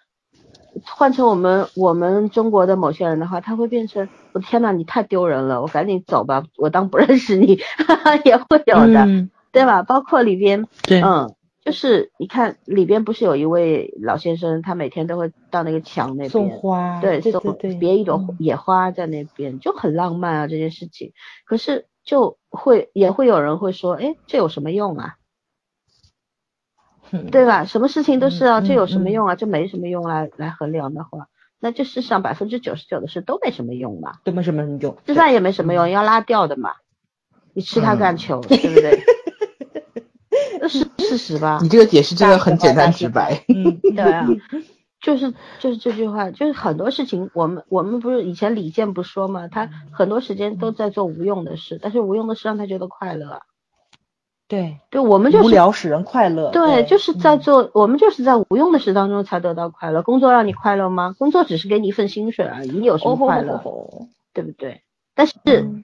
[0.86, 7.60] 换成我们我们中国的某些人的话，他会变成我天呐，你太丢人了，我赶紧走吧，我当不认识你，
[8.24, 9.06] 也会有的，
[9.52, 9.82] 对吧？
[9.82, 11.34] 包括里边，对，嗯，
[11.70, 21.14] 就是你看里边不是有一位老先生，他每天都会到那个墙那边送花，对，送别一朵野花在那边，就很浪漫啊这件事情。
[21.46, 25.18] 可是就会也会有人会说，哎，这有什么用啊？
[27.32, 27.66] 对吧？
[27.66, 29.36] 什么事情都是啊，这有什么用啊？
[29.36, 31.28] 这没什么用来来衡量的话，
[31.60, 36.78] 那这世上百分之九十九的事都没什么用嘛，都没什么用，吃饭也没什么用，要拉掉的嘛，
[37.54, 39.00] 你吃它干球，对不对？
[40.62, 41.60] 那是事实吧？
[41.62, 43.44] 你这个解释真的很简单直白。
[43.48, 44.28] 嗯，对啊，
[45.02, 53.42] 就是就是这句话，就是很多事情，我们我们不是以前李健不说嘛，他很多时间都在做无用的事，但是无用的事让他觉得快乐。
[54.48, 56.50] 对，对我们就是无聊使人快乐。
[56.50, 60.02] 对，就是在做，我们就是在无用的事当中才得到快乐。
[60.02, 61.14] 工作让你快乐吗？
[61.20, 63.62] 工作只是给你一份薪水而已，你有什么快乐？
[64.34, 64.82] 对不对？
[65.14, 65.36] 但是，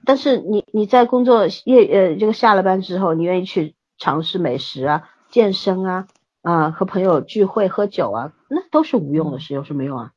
[0.04, 6.06] 但是你你在工作业呃这个下了班之后，你愿意去尝试美食啊、健身啊
[6.42, 10.12] 啊和朋友聚会喝酒啊，那都是无用的事，有什么用啊？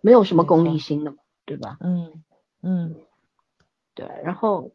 [0.00, 1.76] 没有什么功利心的嘛，对吧？
[1.80, 2.24] 嗯
[2.62, 2.96] 嗯，
[3.94, 4.72] 对，然后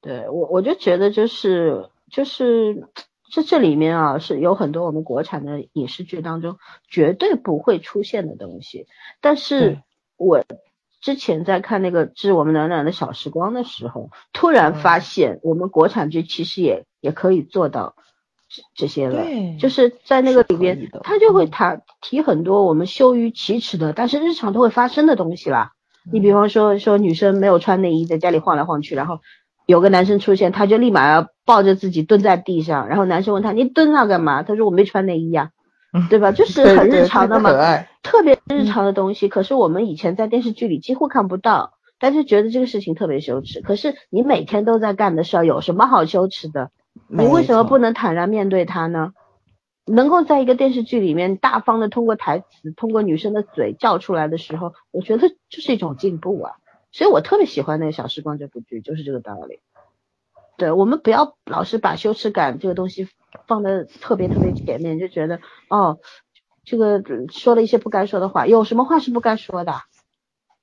[0.00, 1.90] 对我我就觉得就是。
[2.10, 2.88] 就是
[3.30, 6.56] 这这里面啊，是有很多我们国产的影视剧当中
[6.88, 8.86] 绝对不会出现的东西。
[9.20, 9.82] 但是
[10.16, 10.42] 我
[11.02, 17.94] 之前在看那个《致我们暖暖的小时光》的时候，突然发现我们国产剧其实也也可以做到
[18.48, 19.24] 这这些了。
[19.58, 25.72] 就是在那个里边，他就会谈提很多我们羞于启齿的，但是日常都会发生的东西啦。
[26.12, 29.20] 你比方说说女生没有穿内衣，在家里晃来晃去，然后。
[29.68, 35.50] 有个男生出现，他就立马要抱着自己蹲在地上，然后男生问他：“你蹲那干嘛？”他说：“我没穿内衣呀，
[36.08, 37.50] 对吧？” 就是很日常的嘛，
[38.02, 39.28] 特别日常的东西。
[39.28, 43.60] 可是我们以前在电视剧里几乎看不到，但是觉得这个事情特别羞耻。
[43.60, 46.70] 可是你每天都在干的事儿，有什么好羞耻的？
[47.06, 49.12] 你为什么不能坦然面对他呢？
[49.86, 56.56] 能够在一个电视剧里面大方的通过台词、通过女生的嘴叫出来的时候，我觉得就是一种进步啊。
[56.92, 59.60] 所以我特别喜欢那个《小时光》这部剧，就是这个道理。
[60.58, 63.08] 对我们不要老是把羞耻感这个东西
[63.46, 65.40] 放在特别特别前面，就觉得
[65.70, 65.98] 哦，
[66.64, 69.72] 这个说了一些不该说的话，有什么话是不该说的？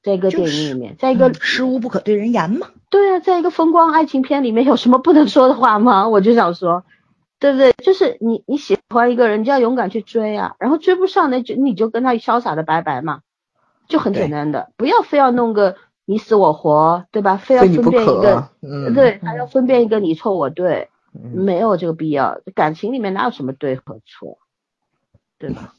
[0.05, 2.67] 在一个电影里面，在一个事无不可对人言嘛。
[2.91, 6.07] 对啊，在一个风光爱情片里面，有什么不能说的话吗？
[6.07, 6.83] 我就想说，
[7.39, 7.73] 对不对？
[7.83, 13.21] 就是你你喜欢一个人，你就要勇敢去追啊，然后追不上那就你就跟他潇洒的拜拜嘛，
[13.87, 15.75] 就很简单的，不要非要弄个。
[16.07, 17.35] 你死我活，对吧？
[17.35, 18.49] 非要分辨一个，
[18.93, 22.39] 对，还要分辨一个你错我对，没有这个必要。
[22.53, 24.37] 感情里面哪有什么对和错，
[25.39, 25.73] 对吧？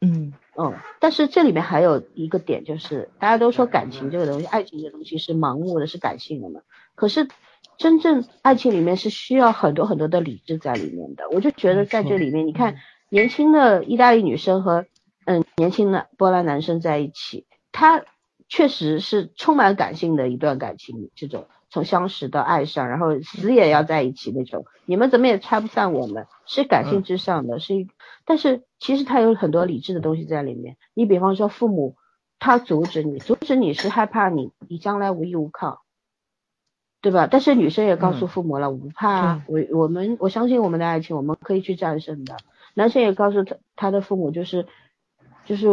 [0.00, 0.74] 嗯嗯。
[1.00, 6.60] 但是这里面还有一个点，就是大家都说感情这个东西，爱情这个东西是盲目的，是感性的嘛。
[6.94, 7.28] 可是
[7.78, 11.28] 真正爱情里面是需要很多很多的理智在里面的。
[11.30, 12.76] 我就觉得在这里面，你看
[13.08, 14.86] 年轻的意大利女生和
[15.24, 18.04] 嗯年轻的波兰男生在一起，他。
[18.48, 27.88] 确实是充满感性的一段感情，这种从相识到爱上，然后死也要在一起那种，你们怎么也拆不散我们，是感性之上的，是一，
[28.24, 30.76] 但是其实他有很多理智的东西在里面。
[30.94, 31.96] 你比方说父母，
[32.38, 35.82] 他阻止你，阻止你是害怕你，你将来无依无靠，
[37.00, 37.26] 对吧？
[37.30, 42.36] 但是女生也告诉父母了，我不怕，我我们我相信我们的爱情，我们可以去战胜的。
[42.74, 44.66] 男生也告诉他他的父母，就是
[45.44, 45.68] 就是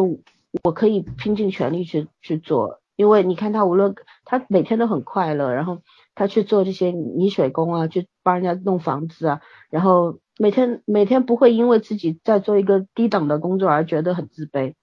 [0.63, 5.81] 我可以拼尽全力去去做，因为你看他无论他每天都很快乐，然后
[6.15, 14.73] 他去做这些泥水工啊，去帮人家弄房子啊，然后每天每天不会因为自己在做一个低等的工作而觉得很自卑，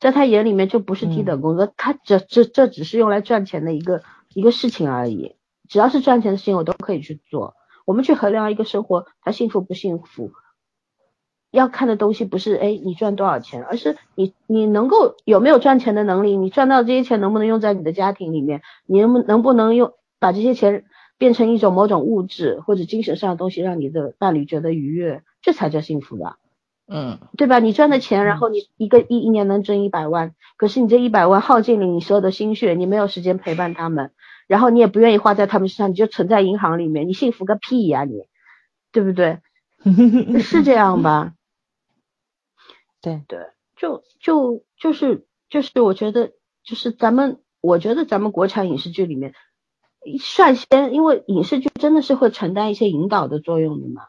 [0.00, 4.02] 在他眼里面就不是低等工作，他这这这只是用来赚钱的一个
[4.34, 5.36] 一个事情而已，
[5.68, 7.54] 只要是赚钱的事情我都可以去做。
[7.86, 10.32] 我们去衡量一个生活他幸福不幸福，
[11.54, 20.84] 要看的东西不是哎你赚多少钱，而是你你能够有没有赚钱的能力，你赚到这些钱能不能用在你的家庭里面，你能不能不能用把这些钱
[21.16, 26.36] 变成一种某种物质或者精神上的东西，让你的伴侣觉得愉悦，这才叫幸福吧？
[26.86, 27.60] 嗯，对吧？
[27.60, 34.10] 你赚的钱，然后你一个一一年能挣一百万，可是你这一百万耗尽了你所有的心血，你没有时间陪伴他们。
[34.46, 38.24] 然后你也不愿意花在他们身上，你就存在银行里面，你幸福个屁呀你，
[38.92, 39.38] 对不对？
[40.40, 41.32] 是这样吧？
[43.04, 43.38] 对对，
[43.76, 46.32] 就就就是就是，我觉得
[46.64, 49.34] 就是咱们，我觉得咱们国产影视剧里面
[50.02, 54.02] 率先，因为影视剧真的是会承担一些引导的作用的嘛，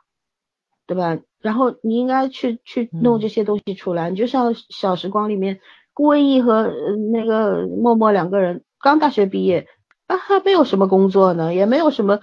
[0.88, 1.20] 对吧？
[1.40, 5.60] 然后你应该去去弄这些东西出来，你就像《小时光》里面，
[5.94, 6.72] 顾魏毅和
[7.12, 9.68] 那个默默两个人刚大学毕业。
[10.08, 12.20] 啊，还没有什么工作呢，也没有什么，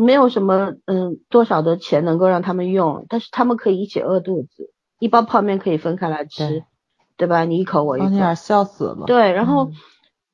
[0.00, 6.64] 没有什么，嗯，多少的钱能够让他们用，但是他们可以一起饿肚子，一包泡面可以分开来吃，
[7.16, 7.44] 对吧？
[7.44, 9.04] 你一口我一口，笑死了。
[9.06, 9.70] 对，然后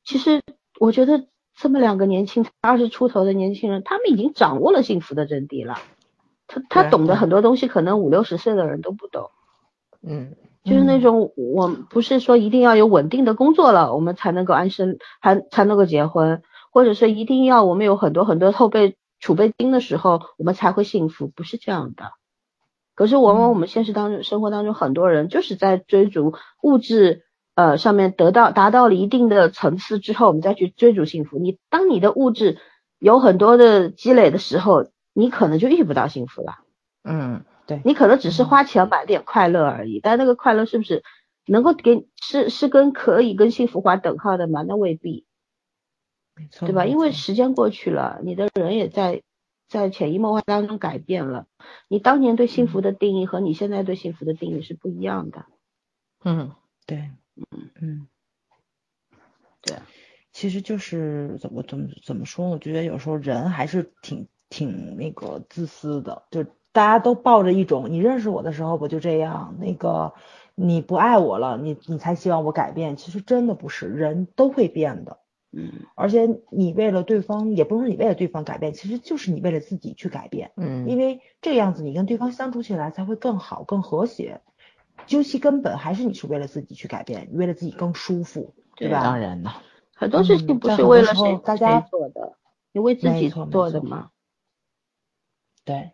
[0.05, 0.43] 其实
[0.79, 5.79] 我觉得这么两个年轻二十出头的年轻人，他们已经掌握了幸福的真谛了。
[6.47, 9.31] 他他懂得很多东西，可能五六十岁的人都不懂。
[10.03, 10.35] 嗯，
[10.65, 16.43] 就是那种我不是说一定要有稳定的工作了，我们才能够安生，还才能够结婚。
[16.71, 22.11] 或者是一定要我们有很多很多后备储备金的时候，我们才会幸福，不是这样的。
[22.95, 27.25] 可是往往我们现实当中生活当中很多人就是在追逐物质
[27.55, 31.39] 呃上面得到达到了一定的层次之后，我们再去追逐幸福。
[31.39, 32.59] 你当你的物质
[32.99, 36.59] 有很多的积累的时候，你可能就遇不到幸福了。
[37.03, 41.03] 嗯，对，你可能只是花钱买点快乐而已，但那个快乐是不是
[41.47, 44.65] 能够给是是跟可以跟幸福划等号的吗？
[44.67, 45.27] 那未必。
[46.37, 46.87] 没错，对吧？
[46.87, 49.23] 因为时间过去了，你的人也在
[49.69, 51.47] 在潜移默化当中改变了。
[51.89, 55.47] 你当年对幸福的定义和你现在对幸福的定义是不一样的。
[56.25, 56.53] 嗯，
[56.87, 58.09] 对，嗯嗯，
[59.61, 59.77] 对，
[60.33, 62.49] 其实就是怎么怎么怎么说？
[62.49, 70.15] 我觉得有时候人还是挺挺那个自私的，就大家都抱着一种你认识我的时候我就这样，那个
[70.55, 72.97] 你不爱我了，你你才希望我改变。
[72.97, 75.19] 其实真的不是，人都会变的。
[75.57, 80.53] 嗯，而且你为了对方，也不是你为了对方改变，其实就是你为了自己去改变。
[80.57, 84.41] 嗯，因为这样子你跟对方相处起来才会更好、更和谐。
[85.07, 89.03] 究其根本，还是你是为了自己去改变，为了自己更舒服，对吧？
[89.03, 89.63] 当然了，
[89.95, 92.37] 很多事情不是为了谁大家做的，
[92.73, 94.11] 你为自己做的吗？
[95.65, 95.93] 对。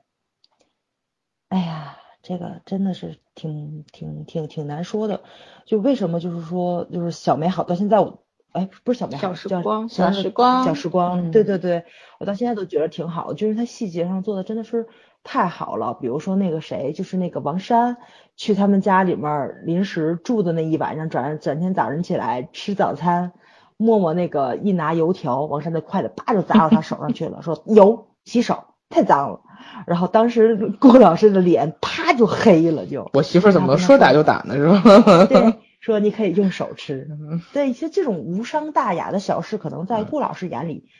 [1.48, 5.24] 哎呀，这个真的是挺挺挺挺难说的。
[5.64, 8.22] 就为什么就是说，就是小美好到现在我。
[8.52, 11.84] 哎，不是小美好，小时光，小时光，小时光，对对对，
[12.18, 14.88] 我到现在都觉得挺好，就是它细节上做的真的是
[15.22, 15.94] 太好了。
[15.94, 17.96] 比如说那个谁，就是那个王珊
[18.36, 23.32] 去他们家里面临时住的那一晚上，转转天早晨起来吃早餐，
[23.76, 29.40] 默默那个一拿油条，王珊的筷子啪就砸到他手上去了，说油洗手太脏了。
[29.86, 35.26] 然后当时郭老师的脸啪就黑了，就我媳妇怎么说打就打呢，是吧？
[35.26, 35.54] 对。
[35.80, 37.08] 说你可以用手吃，
[37.52, 40.90] 对，其实这种无伤大雅的小事，可能在顾老师眼里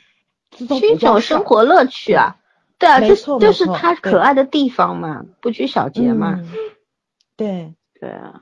[0.56, 2.38] 是一种生活乐趣啊。
[2.78, 6.40] 对啊，这就是他可爱的地方嘛，不拘小节嘛。
[7.36, 8.40] 对对啊，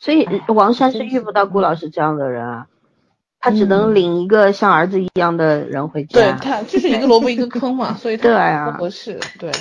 [0.00, 2.66] 所以王珊是遇不到顾老师这样的人啊，
[3.38, 6.20] 他只能领一个像儿子一样的人回家。
[6.20, 9.20] 对他就是一个萝卜一个坑嘛，所以对啊，不合适。
[9.38, 9.52] 对，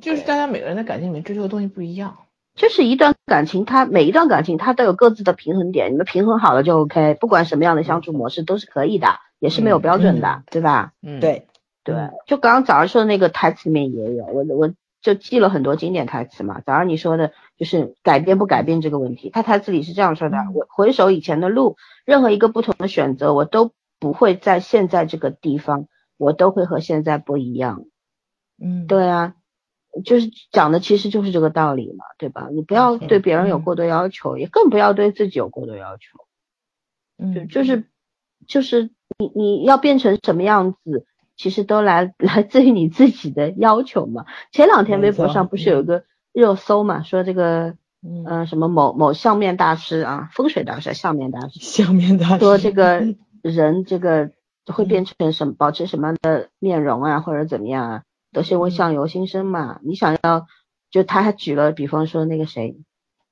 [0.00, 2.16] 就是大家每个人的感情里面追求的东西不一样。
[2.56, 7.14] 就是一段感情，它每一段感情它都有各自的平衡点，你们平衡好了就 OK。
[7.20, 10.92] 不管什么样的相处模式都是可以的，也是没有标准的，对吧？
[11.02, 11.46] 嗯，对
[11.84, 11.94] 对。
[12.26, 16.62] 就刚刚早上说的那个台词里面也有，我我就记了很多经典台词嘛。
[16.64, 21.76] 早上你说的就是改变不改变这个问题，他台词里是这样说的：我回首以前的路，
[22.06, 27.84] 任何一个不同的选择，我都不会在现在这个地方，我都会和现在不一样。
[28.58, 29.34] 嗯，对啊。
[30.04, 32.48] 就是讲的其实就是这个道理嘛，对吧？
[32.52, 36.18] 你不要对别人有过多要求，也更不要对自己有过多要求。
[37.18, 37.84] 嗯，就是
[38.46, 44.26] 就是你你要变成什么样子，其实都来 来自于你自己的要求嘛。
[44.52, 47.74] 前两天微博上不是有一个热搜嘛，说这个
[48.06, 53.02] 嗯什么某某相面大师啊，风水大师，相面大师，相面大师说这个
[53.42, 54.30] 人这个
[54.66, 58.02] 会变成什么，保持什么样的面容啊，或者怎么样啊，
[58.36, 59.80] 都是因为相由心生嘛。
[59.82, 60.46] 你想要，
[60.90, 62.76] 就他还举了比方说那个谁，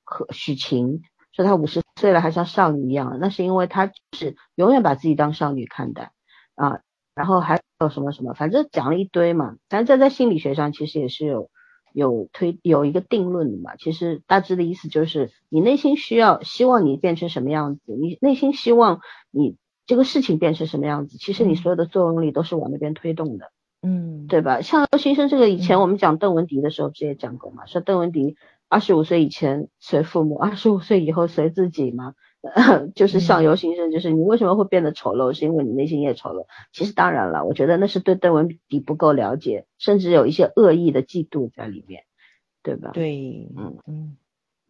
[0.03, 1.03] 和许晴。
[1.31, 6.11] 说她五十岁了还像少女一样，那是因为她是永远把自己当少女看待
[6.55, 6.79] 啊。
[7.13, 9.57] 然后还有什么什么，反正讲了一堆嘛。
[9.67, 11.51] 但这在心理学上其实也是有
[11.93, 13.75] 有推有一个定论的嘛。
[13.75, 23.51] 其实大致的意思就是，你内心需要希望你变成什么样子，你内心希望你这个事情变成什么样子，其实你所有的作用力都是往那边推动的，
[23.85, 24.61] 嗯，对吧？
[24.61, 28.35] 像新生这个以前我们讲邓文迪的时候不是也讲过嘛，说邓文迪。
[28.67, 32.15] 二十五岁以前随父母，二十五岁以后随自己嘛？
[32.95, 36.47] 就是相由心生，就是你为什么会变得丑陋，是因为你内心也丑陋。
[36.73, 42.05] 其实当然了，我觉得那是对邓文迪不够了解，甚至有一些恶意的嫉妒在里面，
[42.63, 42.89] 对吧？
[42.91, 44.17] 对，嗯嗯。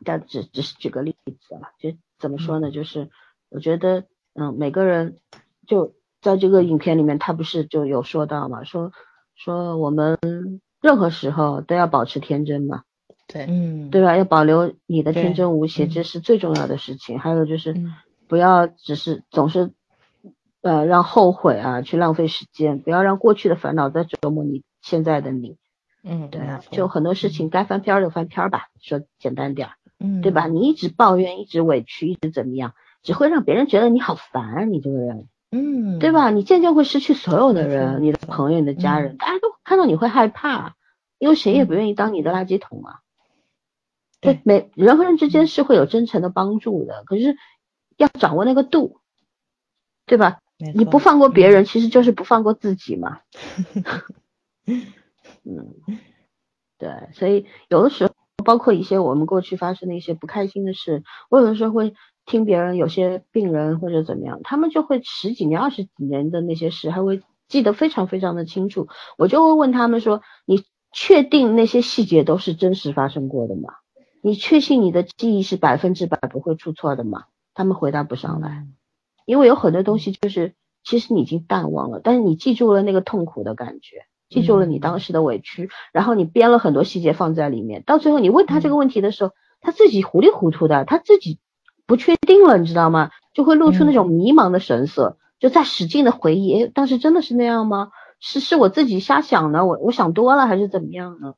[0.03, 2.71] 但只只是举个例子啊，就怎么说呢？
[2.71, 3.09] 就是
[3.49, 4.03] 我觉得，
[4.33, 5.17] 嗯，每个人
[5.65, 5.93] 就
[6.25, 8.91] 在这个影片里面，他不是就有说到嘛，说
[9.35, 10.17] 说我们
[10.81, 12.81] 任何时候都要保持天真嘛。
[13.27, 14.17] 对，嗯，对吧？
[14.17, 17.19] 要保留你的天真无邪，这是最重要的事情。
[17.19, 17.75] 还有就是，
[18.27, 19.71] 不要只是总是，
[20.61, 25.57] 呃，让后悔啊去浪费时间，不要让过去的烦恼再折磨你现在的你。
[26.03, 30.47] 嗯，对啊，就很多事情该翻篇就翻篇吧，说简单点儿，嗯，对吧？
[30.47, 32.73] 你一直抱怨，一直委屈，一直怎么样，
[33.03, 36.31] 只会让别人觉得你好烦，你这个人，嗯，对吧？
[36.31, 40.75] 你渐渐会失去所有的人，你的朋友、你的家人，大家都看到你会害怕，
[41.17, 42.99] 因为谁也不愿意当你的垃圾桶啊。
[44.19, 47.37] 对，每人和人之间是会有真诚的帮助的，可是
[47.95, 48.99] 要掌握那个度，
[50.05, 50.39] 对吧？
[50.57, 53.19] 你不放过别人，其实就是不放过自己嘛。
[54.65, 55.75] 嗯，
[56.77, 61.93] 对，所以有的时候，包括一些我们过去发生的一些不开心的事，我有的时候会
[62.25, 68.87] 听别人有些病人或者怎么样，他们就会十几年、二十几年的那些事，还会记得非常非常的清楚。
[69.17, 73.69] 我就会问他们说：“你确定那些细节都是真实发生过的吗？”
[74.21, 77.25] 你确信你的记忆是百分之百不会出错的吗？
[77.53, 78.65] 他们回答不上来，
[79.25, 91.37] 因为有很多东西就是其实你已经淡忘了，但是你记住了那个痛苦的感觉，记住了你当时的委屈，然后你编了很多细节放在里面，到最后你问他这个问题的时候，他自己糊里糊涂的，他自己
[91.85, 93.11] 不确定了，你知道吗？
[93.33, 97.91] 就会露出那种迷茫的神色，就在使劲的回忆，诶，当时真的是那样吗？
[98.19, 101.35] 是是我自己瞎想的，我我想多了还是怎么样呢？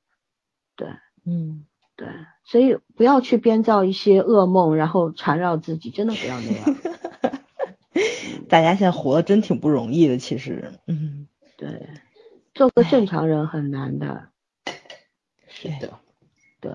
[0.75, 0.87] 对，
[1.25, 1.65] 嗯。
[1.97, 2.07] 对，
[2.43, 6.75] 所以不要去编造一些噩梦，然后缠绕自己，真的不要那样。
[8.47, 10.73] 大家现在活的真挺不容易的，其实。
[10.85, 11.27] 嗯，
[11.57, 11.89] 对，
[12.53, 14.27] 做个正常人很难的。
[15.47, 15.97] 是的，
[16.61, 16.71] 对。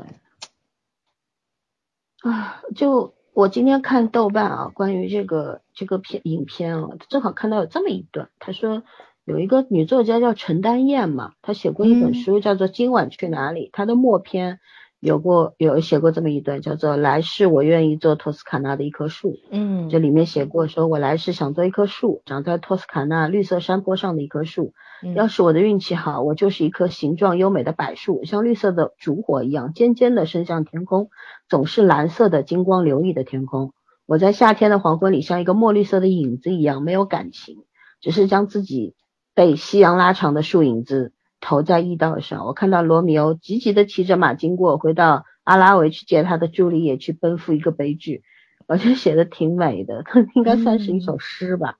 [2.22, 8.82] 啊，就我今天看豆瓣啊，关于这个这个片影片啊，正好看到有这么一段，他说
[9.24, 14.60] 有一个女作家叫陈丹燕嘛，她写过一本书叫做《今晚去哪里》，她的默片。
[15.02, 19.36] 有过有写过这么一段，叫做“来世我愿意做托斯卡纳的一棵树”。
[19.50, 24.74] 嗯，这里面写过，说我来世想做一棵树，长在托斯卡纳绿色山坡上的一棵树。
[25.16, 31.10] 要是我的运气好，我就是一棵形状优美的柏树，像绿色的烛火一样尖尖的伸向天空，
[31.48, 33.72] 总是蓝色的金光流溢的天空。
[34.06, 37.64] 我在夏天的黄昏里，像一个墨绿色的影子一样，没有感情，
[38.00, 38.94] 只是将自己
[39.34, 41.12] 被夕阳拉长的树影子。
[41.42, 48.22] 投在驿道上，我看到罗密欧急急的骑着马经过，回到阿拉维去接他的朱丽叶，去奔赴一个悲剧。
[48.68, 50.04] 我觉得写的挺美的，
[50.34, 51.74] 应该算是一首诗吧。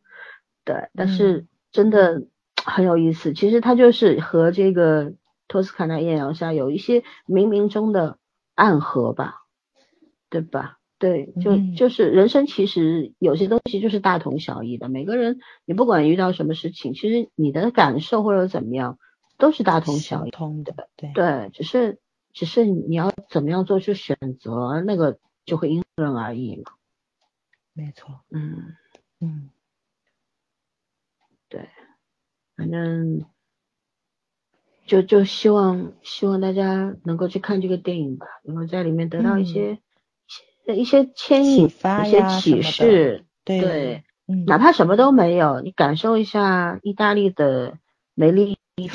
[0.65, 2.25] 对，但是真的
[2.67, 3.33] 很有意思。
[3.33, 5.15] 其实他就是和这个
[5.47, 8.19] 托斯卡纳艳阳下有一些冥冥中的
[8.57, 9.37] 暗合吧，
[10.29, 10.79] 对吧？
[10.99, 14.89] 对，就就是人生其实有些东西就是大同小异的。
[14.89, 18.99] 每个人，你不管遇到什么事情，其实你的感受或者怎么样。
[19.43, 20.31] 都是大同小异
[20.63, 21.11] 的，对。
[21.15, 21.99] 对，只是
[22.33, 26.71] 只是你要怎么样做出选择，那个就会因人而异嘛。
[27.73, 28.77] 没错，嗯
[29.19, 29.51] 嗯，
[31.49, 31.69] 对，
[32.55, 33.25] 反正
[34.87, 39.81] 就就希望希望大家能够去看这个电影吧，能够在里面得到一些
[40.73, 44.05] 一些牵引、一些启示，对，
[44.47, 47.79] 哪怕什么都没有，你感受一下意大利的
[48.15, 48.31] 美
[48.83, 48.89] 意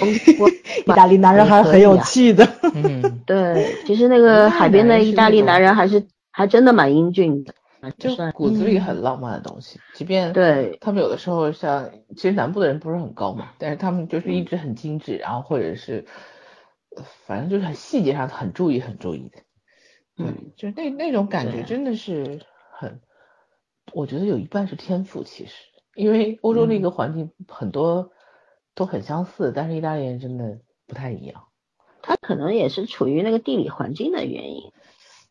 [0.88, 2.48] 大利男人还是很有气的。
[2.74, 7.54] 嗯， 对，其实那个海边的意大利男人还是还真的蛮英俊的，
[8.00, 9.80] 就骨子里很浪漫的东西。
[9.94, 10.78] 即便对。
[10.82, 16.06] 他们有的时候像，其实南部的人不是很高嘛，但是他们就是一直很精致，然后或者是
[17.28, 19.38] 反正就是很细节上很注意很注意的。
[20.18, 22.42] 嗯，就那那种感觉真的是
[22.72, 23.00] 很，
[23.94, 25.54] 我觉得有一半是天赋，其实，
[25.94, 28.10] 因为欧洲那个环境很多
[28.78, 31.46] 都很相似，但是意大利人真的不太一样。
[32.04, 34.72] 他可能也是处于那个地理环境的原因。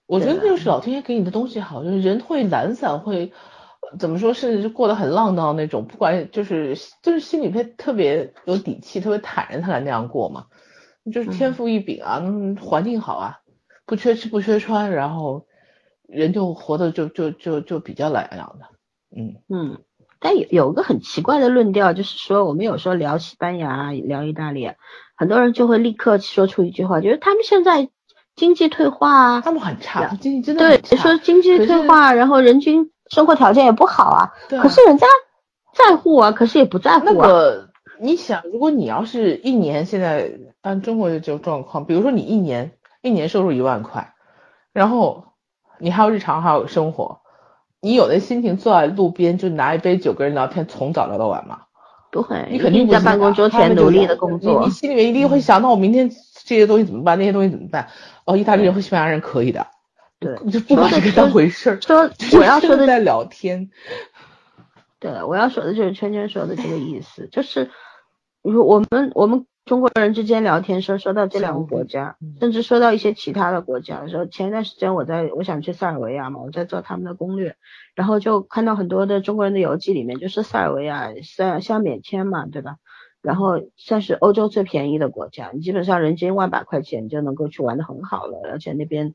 [0.07, 3.33] 我觉得就是老天爷给你的东西好，就是人会懒散，会
[4.01, 10.47] 怎么说，甚至是过得很浪荡那种，不管就是就是心里面特别有底气，特别坦然，他才那样过嘛。
[11.13, 12.21] 就是天赋异禀啊，
[12.61, 13.41] 环境好啊，
[13.87, 15.47] 不缺吃不缺穿，然后
[16.09, 18.67] 人就活得就就就就比较懒洋洋的。
[19.17, 19.79] 嗯嗯，
[20.27, 24.73] 但有有个很奇怪的论调，就是说我们有时候聊西班牙、聊意大利，
[25.17, 27.89] 很多人就会立刻说出一句话，就是他们现在。
[28.37, 34.35] 经济退化啊，他们很差，经济真的对，说经济退化，然后人均生活条件也不好啊。
[34.61, 35.07] 可是人家
[35.73, 37.03] 在乎啊，可是也不在乎啊。
[37.07, 44.13] 那个，你想，如果你要是一年现在按中国的这种状况，比如说你一年一年收入一万块，
[44.75, 45.29] 然后
[45.79, 47.21] 你还有日常还有生活，
[47.81, 51.61] 你有那心情坐在路边就拿一杯酒跟人聊天，从早聊到晚吗？
[52.11, 56.11] 不会，你肯定在办公桌前努力的工作，你心里面一定会想到我明天。
[56.49, 57.19] 这些东西怎么办？
[57.19, 57.89] 那些东西怎么办？
[58.25, 59.67] 哦，意大利人和西班牙人可以的，
[60.21, 61.81] 对， 就不把这个当回事儿。
[61.81, 62.09] 说
[62.39, 63.69] 我要说的在聊天，
[65.01, 67.69] 对，我要说的就是圈圈说的这个意思，就是
[68.43, 77.57] 如我们我们中国人之间聊天说说到这两个国家，甚至说到一些其他的国家的时候，前一段时间我在我想去塞尔维亚嘛，我在做他们的攻略，
[77.97, 82.77] 然后就看到很多的中国人的游记里面，就是塞尔维亚塞像免签嘛，对吧？
[83.21, 89.15] 然后算是欧洲最便宜的国家，你基本上人均万把块钱就能够去玩的很好了，而且那边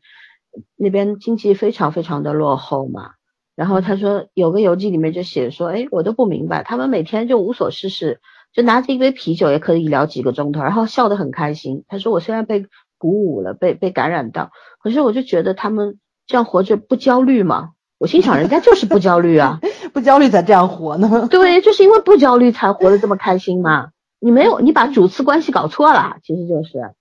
[0.76, 3.12] 那边经济非常非常的落后嘛。
[3.56, 8.20] 然后他说有个游记里面就写说，哎，我都不明白，他们每天就无所事事，
[8.54, 11.84] 就拿着一杯啤酒也可以聊几个钟头，然后笑得很开心。
[11.88, 12.66] 他说我虽然被
[12.98, 14.52] 鼓舞了，被被感染到，
[14.82, 17.70] 可是我就觉得他们这样活着不焦虑吗。
[17.98, 19.60] 我心想人家就是不焦虑啊，
[19.94, 21.28] 不焦虑才这样活呢。
[21.32, 23.90] 对，就是因为不焦虑才活得这么开心嘛。
[24.20, 26.94] 你没有，你把主次关系搞错了，其实就是，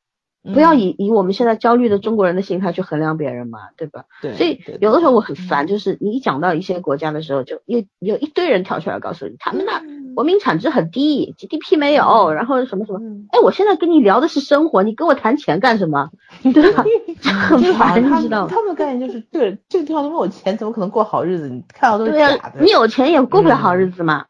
[0.42, 4.04] 不要以以我们现在焦虑的中国人的心态去衡量别人嘛，对吧？
[4.22, 4.34] 对。
[4.34, 9.82] 所以有的时候我很烦，就是你一讲到一些国家的时候，就有有一堆人跳出来告诉你，他们那
[10.14, 13.00] 国民产值很低，GDP 没有，然后什么什么。
[13.30, 16.10] 哎，我现在跟你聊的是生活，你跟我谈钱干什么？
[16.54, 16.84] 对吧？
[17.22, 18.48] 很烦，你知道吗？
[18.50, 21.48] 他们的概念就是，对这个地方都没有钱，怎么可能过好日子？
[21.48, 22.60] 你看到都是假的。
[22.60, 24.24] 你有钱也过不了好日子嘛。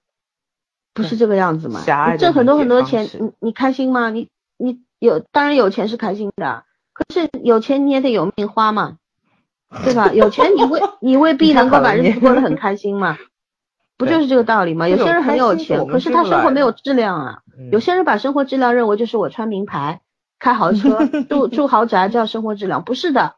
[0.92, 1.80] 不是这个样子嘛？
[2.12, 2.18] 你？
[2.18, 4.10] 挣很多很多钱，你你开心吗？
[4.10, 4.28] 你
[4.58, 6.62] 你有当然有钱是开心的，
[6.92, 8.98] 可是有钱你也得有命花嘛，
[9.84, 10.12] 对吧？
[10.12, 13.18] 有钱你未 你未必能够把日子过得很开心嘛，
[13.96, 14.86] 不就是这个道理吗？
[14.88, 17.38] 有些人很有钱，可是他生活没有质量啊。
[17.72, 20.00] 有些人把生活质量认为就是我穿名牌、
[20.38, 23.34] 开豪车、 住住豪宅叫生活质量，不是的，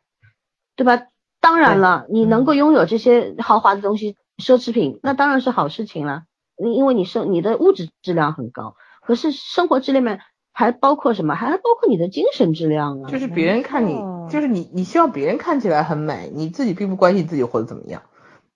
[0.77, 1.07] 对吧？
[1.41, 6.23] 当然了，你能够拥有这些豪华的东西、奢侈品，那当然是好事情了。
[6.57, 10.21] 因为你生你的物质质量很高，可是生活质量面
[10.53, 11.35] 还包括什么？
[11.35, 13.09] 还包括你的精神质量啊。
[13.09, 13.97] 就是别人看你，
[14.31, 18.03] 就是你，你希望别人看起来很美，你自己并不关心自己活得怎么样。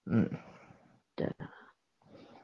[0.04, 0.30] 嗯，
[1.14, 1.28] 对。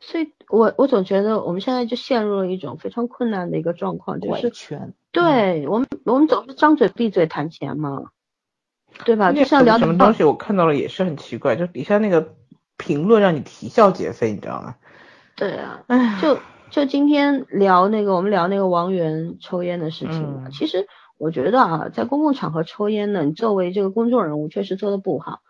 [0.00, 4.94] 所以我我总觉得我们现在就陷入了一种非常困难的一个状况，就是圈。
[5.12, 8.06] 对我们我们总是张嘴闭嘴谈钱嘛，
[9.04, 9.30] 对吧？
[9.32, 12.34] 就像聊什么东西，我看到了也是很奇怪，就底下那个
[12.76, 14.74] 评论让你啼笑皆非，你知道吗？
[15.36, 15.84] 对啊，
[16.20, 16.36] 就
[16.72, 20.46] 就今天聊那个，我们聊那个王源抽烟的事情。
[20.52, 20.86] 其实
[21.18, 25.40] 我觉得啊，在公共场合抽烟呢，你作为这个公众人物，确实做的不好，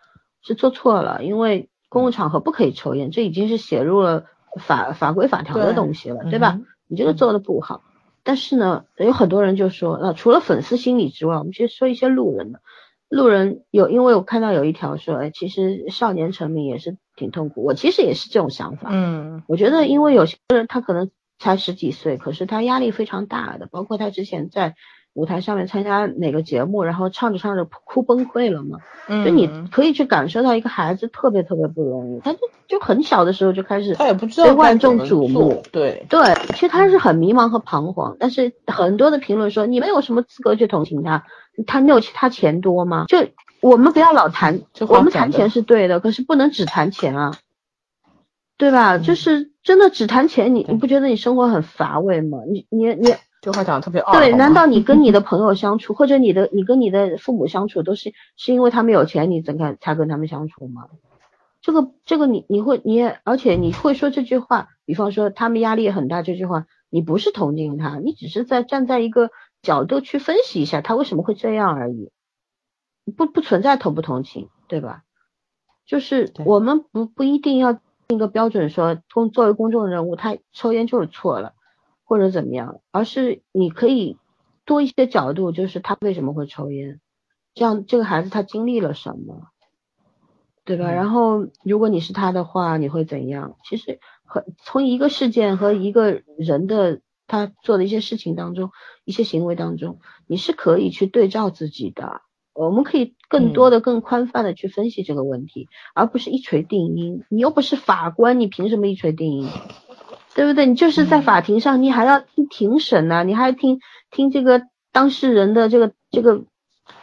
[0.43, 1.23] 是做错了。
[1.23, 4.25] 因为公共场合不可以抽烟，这已经是写入了
[4.59, 6.59] 法法规法条的东西了，对吧？
[6.89, 7.85] 你这个做的不好。
[8.25, 12.61] 但是呢，有很多人就说，那除了粉丝心理之外，我们去说一些路人的。
[13.09, 17.63] 路人有，因为我看到有一条说，哎，其实少年成名也是挺痛苦。
[17.65, 18.89] 我其实也是这种想法。
[18.93, 24.75] 嗯，我觉得，因为有些人他可能才十几岁，可是他压力非常大的，包括他之前在
[25.15, 28.79] 舞台上面参加哪个节目，然后唱着唱着哭崩溃了嘛。
[29.09, 35.63] 嗯，就你可以去感受到一个孩子特别特别不容易，他就就很小的时候就开始，他也不知道被万众瞩目。
[35.71, 38.17] 对对，其实他是很迷茫和彷徨。
[38.19, 41.25] 但是很多的评论说，你们有什么资格去同情他？
[41.67, 43.05] 他没有其他钱多吗？
[43.09, 43.19] 就
[43.63, 47.39] 我们不要老谈，我们谈钱是对的，可是不能只谈钱啊，
[48.59, 48.99] 对吧？
[48.99, 52.39] 就是真的只谈钱，你你不觉得你生活很乏味吗？
[52.51, 60.89] 你你你，这话讲的特别对，难道你跟你的朋友相处， 或者你的你跟你的父母相处，都是是因为他们有钱，你怎看才跟他们相处吗？
[61.61, 69.31] 这个这个你你会你也而且你会说这句话，比方说他们压力很大这句话，你不是同情他，你只是在站在一个。
[69.63, 72.11] 角度去分析一下他为什么会这样而已，
[73.17, 75.03] 不不存在同不同情，对吧？
[75.85, 81.55] 就是我们不不一定要定个标准说公作为公众人物他抽烟就是错了
[82.05, 84.17] 或者怎么样，而是你可以
[84.65, 87.01] 多一些角度，就是他为什么会抽烟，
[87.55, 89.49] 这样这个孩子他经历了什么，
[90.65, 90.93] 对吧？
[90.93, 93.57] 然后如果你是他的话，你会怎样？
[93.65, 98.71] 其实和从一个事件和一个人的他做的一些事情当中，
[99.05, 99.99] 一些行为当中，
[100.29, 102.23] 你是可以去对照自己的。
[102.55, 107.25] 我们可以更多的、更宽泛的去分析这个问题，而不是一锤定音。
[107.29, 109.49] 你又不是法官，你凭什么一锤定音？
[110.35, 110.67] 对不对？
[110.67, 113.81] 你就是在法庭上，你还要听庭审呢，你还要听
[114.11, 114.63] 听这个
[114.93, 116.45] 当事人的这个这个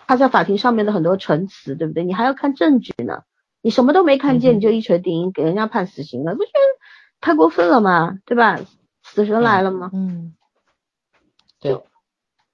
[0.08, 2.04] 他在法庭上面的很多陈词，对不对？
[2.04, 3.24] 你还要看证据呢。
[3.62, 6.60] 你什么都没看见，你就一锤定音，给人家判死刑了，不觉得
[7.20, 8.18] 太过分了吗？
[8.26, 8.60] 对吧？
[9.04, 9.90] 死神来了吗？
[9.94, 10.34] 嗯，
[11.60, 11.78] 对。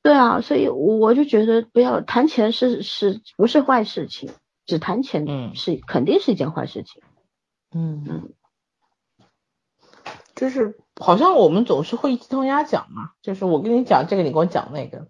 [0.06, 4.30] 对啊，所以我就觉得不要谈钱是是不是坏事情，
[4.68, 7.02] 只谈钱是肯定是一件坏事情。
[7.73, 8.34] 嗯嗯，
[10.36, 15.07] 就是好像我们总是会鸡同鸭讲嘛，就是我跟你讲这个，你跟我讲那个。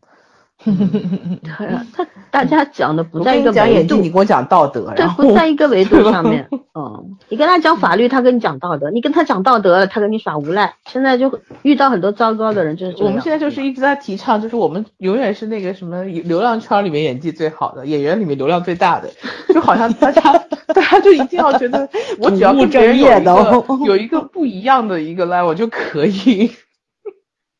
[0.65, 6.47] 对啊，他大家讲的不在一个维度，你跟我讲道德，对，不在一个维度上面。
[6.73, 10.73] 嗯，你跟他讲法律，他跟你讲道德；你跟他讲道德，他跟你耍无赖。
[10.85, 19.09] 现在就遇到很多糟糕的人，就是我们现在就是一直在提倡，就是我们永远是那个什么流量圈里面演技最好的演员里面流量最大的，
[19.53, 20.21] 就好像大家
[20.73, 21.87] 大家就一定要觉得
[22.19, 26.49] 我只要跟别人有一个有一个不一样的一个 level 就可以。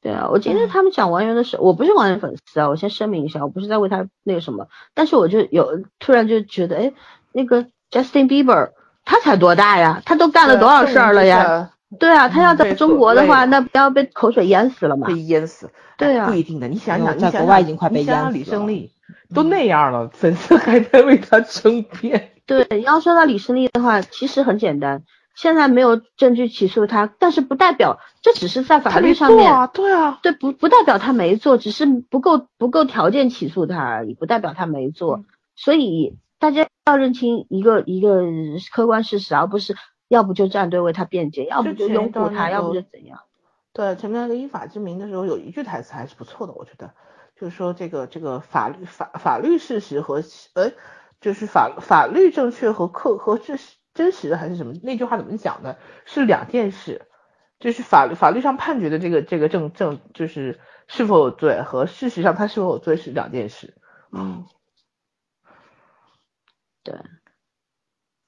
[0.06, 6.94] 对啊，我今天他们讲王源的时候，我不是王源粉丝啊，我先声明一下，我不是在为他那个什么，但是我就有突然就觉得，哎，
[7.32, 8.70] 那个 Justin Bieber
[9.04, 10.04] 他才多大呀？
[10.06, 11.72] 他都干了多少事儿了呀？
[11.98, 15.08] 对啊，他要在中国的话，那不要被口水淹死了吗？
[15.08, 15.72] 被淹死。
[15.98, 18.30] 对啊，不一定的，你想想，在国外已经快被淹死了。
[18.30, 18.92] 李胜利
[19.34, 22.30] 都那样了，粉丝还在为他争辩。
[22.46, 25.02] 对，你要说到李胜利的话，其实很简单。
[25.36, 35.26] 现在没有证据起诉他，但是不代表这只是在法律上面，对啊，对不不代表他没做，只是不够不够条件起诉他而已，不代表他没做。
[35.56, 38.24] 所以大家要认清一个一个
[38.72, 39.76] 客观事实，而不是
[40.08, 43.20] 要不就站队为他辩解，要不就拥护他，要不就怎样。
[43.74, 46.94] 对，前面那个依法之名的时候有一句台词还是不错的，我觉得
[47.38, 50.72] 就是说这个这个法律法法律事实和呃
[51.20, 53.76] 就是法法律正确和客和事实。
[53.96, 54.74] 真实的还是什么？
[54.84, 55.80] 那句话怎么讲的？
[56.06, 57.08] 是两件事，
[57.60, 63.74] 就是法律法律上判决的这个这个证证，就是是否有罪和事实上他是否有罪是两件事。
[64.12, 64.46] 嗯，
[66.84, 67.00] 对，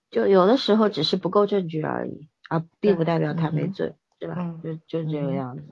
[0.10, 4.56] 就有的时候只是不够证据而已，啊，并不代表他没罪，对吧？
[4.64, 5.64] 就就这个样子。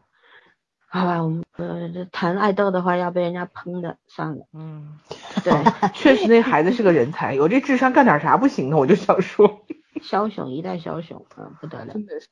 [0.88, 4.46] 好吧，我们呃谈爱豆的话要被人家喷的，算了。
[4.54, 5.00] 嗯，
[5.44, 5.54] 对，
[5.94, 8.78] 确实那孩子是个人才，有这智商干点啥不行呢？
[8.78, 9.66] 我就想说。
[10.00, 12.28] 枭雄，一代枭雄，嗯，不得了，真的是。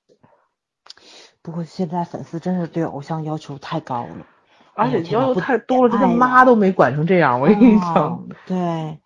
[1.41, 4.27] 不过现在粉丝真是对偶像要求太高了，
[4.73, 8.27] 而且要求太多了，这个妈都没管成这样，我跟你讲。
[8.45, 8.99] 对，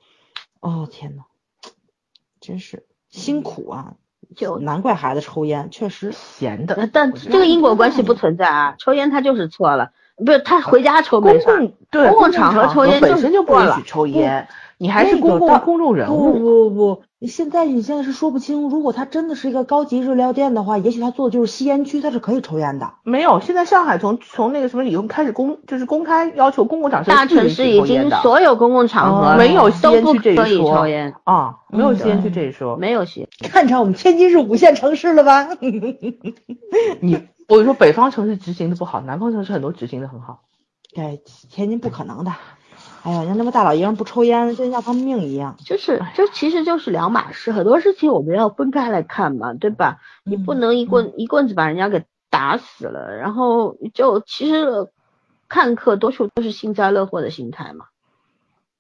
[0.60, 1.24] 哦天呐，
[2.40, 3.96] 真是辛苦啊！
[4.36, 6.90] 就难怪孩子抽烟，确实闲的。
[6.92, 9.94] 但这个因果关系不存在啊，抽烟他就是错了，
[10.26, 11.46] 不是他回家抽没事。
[11.90, 14.48] 对，公共场合抽烟本身就不允许抽烟。
[14.80, 18.70] 你还是公共公众人物，不不不，现在你现在是说不清。
[18.70, 22.92] 如果他真的是一个高级日料店的话，也许他做的就是吸烟区，他是可以抽烟的。
[23.02, 30.86] 没有，现在上海从从那个什么以后开始公就是公开要求公共场所大城市已经所有公共场合没有吸烟区这一说
[31.24, 33.28] 啊，没有吸烟区这一说，没有吸。
[33.50, 35.50] 看成我们天津是五线城市了吧？
[37.02, 40.44] 你我跟你说，北方城市执行的不好，南方城市很多执行的很好。
[40.94, 42.32] 对，天津不可能的。
[43.04, 45.56] 哎呀，像那么大老爷们不抽烟，就像他们命一样。
[45.64, 47.54] 就是，这其实就是两码事。
[47.54, 50.00] 很多事情我们要分开来看嘛，对吧？
[50.26, 54.90] 你不能一棍一棍子把人家给打死了，然后就其实
[55.48, 57.86] 看客多数都是幸灾乐祸的心态嘛，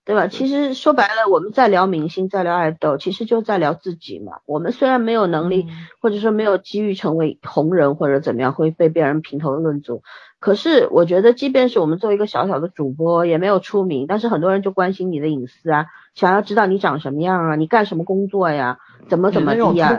[0.07, 0.27] 对吧？
[0.27, 4.37] 其实说白了，我们在聊明星，在聊爱豆，其实就在聊自己嘛。
[4.45, 5.67] 我们虽然没有能力，
[6.01, 10.03] 或者说没有机遇成为红人或者怎么样，会被别人评头论足。
[10.39, 18.77] 可是我觉得，即便是我们作为一个小小的主播，也没有出名，但是很多人就关心你的隐私啊，想要知道你长什么样啊，你干什么工作呀，
[19.09, 19.89] 怎么怎么地呀？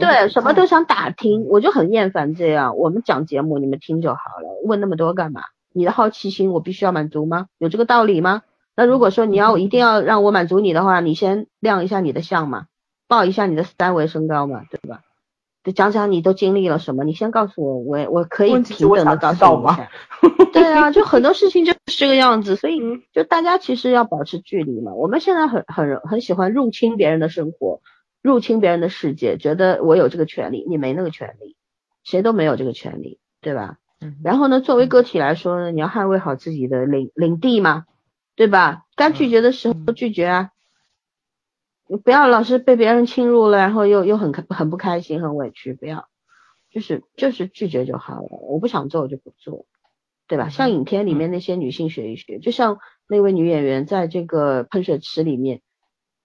[0.00, 2.76] 对，什么都想打听，我就很厌烦这样。
[2.76, 5.40] 我们讲节目，你们听就好了，问那么多干嘛？
[5.72, 7.46] 你的好奇心我必须要满足吗？
[7.58, 8.42] 有这个道理吗？
[8.76, 12.66] 那如果说你要一定要让我满足你的话，你先亮一下你的相嘛，
[13.08, 15.00] 报一下你的三维身高嘛，对吧？
[15.74, 17.04] 讲讲你都经历了什么？
[17.04, 20.46] 你先告诉我，我我可以平等的告诉你。
[20.52, 22.80] 对啊，就很多事情就是这个样子，所以
[23.14, 24.92] 就大家其实要保持距离嘛。
[24.92, 27.80] 我们现在很很很喜欢入侵别人的生活，
[28.20, 31.56] 入侵别人的世界，觉得我有这个权利，你没那个权利，
[32.02, 33.78] 谁都没有这个权利，对吧？
[34.02, 34.16] 嗯。
[34.22, 37.84] 然后呢，作为个体来说呢，你要捍卫好自己的领领地嘛，
[38.36, 38.86] 对吧？
[38.96, 40.50] 该拒绝的时候拒绝啊。
[41.86, 46.08] 你不要老是被别人侵入了，然后又又很开很不开心很委屈，不要，
[46.70, 48.28] 就是就是拒绝就好了。
[48.28, 49.66] 我不想做我就不做，
[50.26, 50.48] 对吧？
[50.48, 55.60] 像影片里面那些女性学一学，就像那位女演员在这个喷水池里面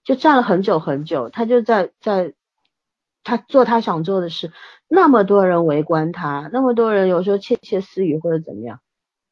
[0.05, 2.33] 就站了很久很久，她就在在
[3.23, 4.53] 她做她想做的事，
[4.87, 8.79] 那么多人围观她，那么多人有时候窃窃私语或者怎么样，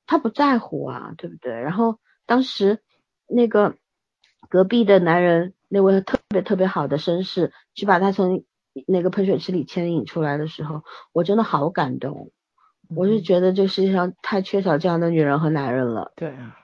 [0.06, 1.54] 她不在乎啊，对不对？
[1.54, 2.80] 然后当时
[3.28, 3.74] 那个
[4.50, 5.56] 隔壁的男人。
[5.70, 8.46] 那位特别特别好的绅士去把他从
[8.88, 10.82] 那个喷水池里牵引出来的时候，
[11.12, 12.32] 我真的好感动。
[12.96, 16.14] 我是觉得这世界上太缺少这样的女人和男人了。
[16.16, 16.56] 对啊，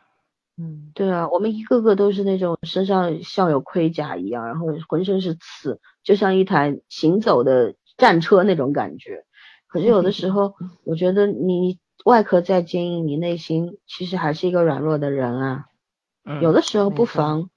[0.58, 9.26] 嗯，对啊，我们一个个都是那种身上像有盔甲一样，然后浑身是刺，就像一台行走的战车那种感觉。
[9.68, 15.66] 可是有的时候， 我觉得你外壳再坚硬，你内心其实还是一个软弱的人啊。
[16.42, 17.50] 有的时候不妨。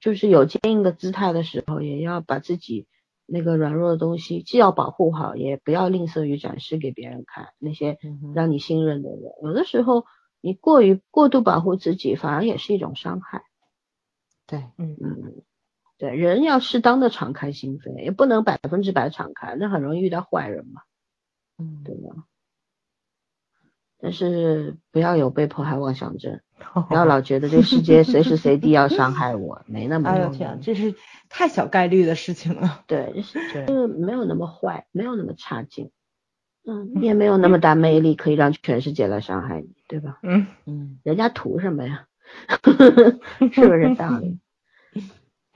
[0.00, 2.86] 就是有坚硬的姿态的时候，也要把自己
[3.26, 7.48] 那个软弱的东西，既要保护好，也不要吝啬于展示给别人看。
[7.58, 7.98] 那些
[8.36, 10.04] 让你信任的人，有的时候
[10.40, 13.42] 你过于过度保护自己，反而也是一种伤害。
[14.46, 15.42] 对，嗯嗯，
[15.98, 20.82] 对，人要适当的敞开心扉，也不能百分之百敞开，那很容易遇到坏人嘛。
[21.58, 22.14] 嗯，对吧？
[24.04, 26.38] 但是不要有被迫害妄想症。
[26.88, 30.10] 不要老觉得这世界随时随地要伤害我，没那么。
[30.10, 30.94] 哎呦天，这是
[31.30, 32.82] 太小概率的事情了。
[32.86, 33.14] 对，
[33.66, 35.90] 就是没有那么坏，没有那么差劲，
[36.66, 40.18] 嗯，也 没有那么大魅力，可以让全世界来伤害你，对吧？
[40.22, 42.06] 嗯嗯，人家图什么呀？
[43.52, 44.38] 是不是道理？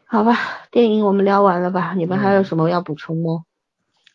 [0.06, 0.36] 好吧，
[0.70, 1.94] 电影我们聊完了吧？
[1.94, 3.44] 你们还有什么要补充吗？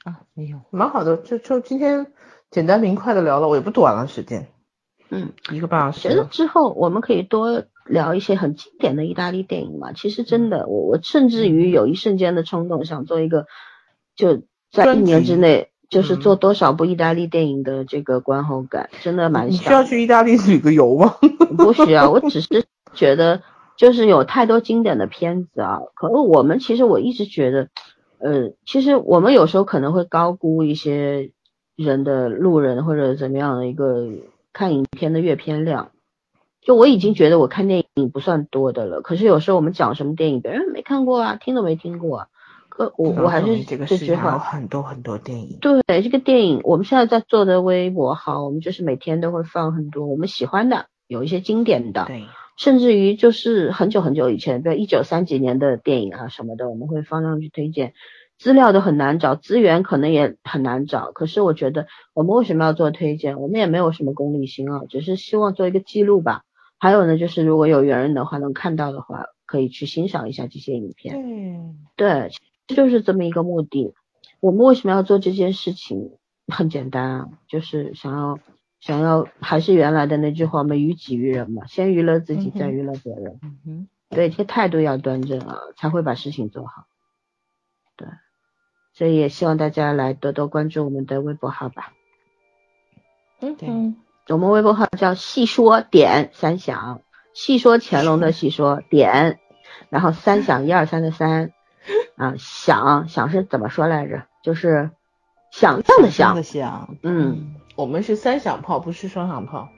[0.03, 2.07] 啊，没有，蛮好的，就就今天
[2.53, 4.47] 简单明快的聊了，我也不短了时间。
[5.09, 6.07] 嗯，一个半小时。
[6.07, 9.91] 觉得之后我们可以多聊一些很经典的意大利电影嘛。
[9.91, 13.47] 其实真的，我我甚至于有一瞬间的冲动，想做一个，
[14.15, 19.53] 就在一年之内，就是做多少部意大利电影的这个观后感，真的蛮想。
[19.53, 21.15] 你需要去意大利旅个游吗？
[21.57, 23.41] 不需要，我只是觉得
[23.77, 25.79] 就是有太多经典的片子啊。
[25.95, 27.69] 可是我们其实我一直觉得，
[28.19, 31.31] 呃，其实我们有时候可能会高估一些
[31.75, 34.07] 人的路人或者怎么样的一个。
[34.55, 35.89] 看影片的阅片量，
[36.61, 39.01] 就我已经觉得我看电影不算多的了。
[39.01, 42.27] 可是有时候我们讲什么电影，别人没看过啊，听都没听过。
[42.69, 45.57] 可我我还是这句话有很多很多电影。
[45.59, 52.25] 对，这个电影我们现在在做的微博号，我们就是每天都会放很多我们喜欢的，有一些经典的，对，
[52.55, 57.93] 甚至于就是很久很久以前，比如一九三几年的电影啊什么的，我们会放上去推荐。
[58.43, 61.13] 资料都很难找，资源可能也很难找。
[61.13, 63.39] 可是我觉得，我们为什么要做推荐？
[63.39, 66.43] 我们也没有什么功利心啊，只是希望做一个记录吧。
[66.77, 71.15] 还有呢，就是如果有缘人的话，能看到的话，可以去欣赏一下这些影片。
[71.95, 72.31] 对，
[72.67, 73.93] 这就是这么一个目的。
[74.41, 76.11] 我们为什么要做这件事情？
[76.47, 78.39] 很简单啊，就是想要
[78.81, 83.39] 想要还是原来的那句话，我们于己于人嘛，先娱乐自己，再娱乐别人。
[83.41, 86.87] 嗯哼对，这态度要端正啊，才会把事情做好。
[88.95, 88.97] 对。
[88.97, 91.93] 所以也希望大家来多多关注我们的微博号吧。
[93.39, 93.69] 嗯，对，
[94.29, 97.01] 我们微博号叫细说点三响，
[97.33, 99.39] 细说乾隆的细说点，
[99.89, 101.51] 然后三响一二三的三，
[102.15, 104.23] 啊，响响是怎么说来着？
[104.43, 104.91] 就是
[105.51, 106.43] 想象的想。
[106.43, 106.95] 想。
[107.01, 109.69] 嗯，我们是三响炮，不是双响炮。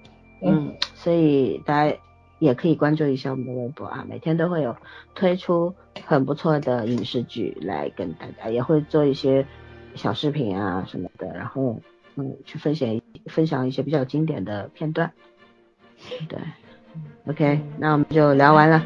[0.43, 1.97] 嗯，所以大家。
[2.39, 4.75] 也可以关注一下我们的微博啊，每天都会有
[5.13, 5.73] 推出
[6.05, 9.45] 很不错的影视剧来跟大家，也会做一些
[9.95, 11.79] 小视频啊什么的，然后
[12.15, 15.11] 嗯去分享分享一些比较经典的片段。
[16.27, 16.37] 对
[17.27, 18.85] ，OK，那我们就聊完了，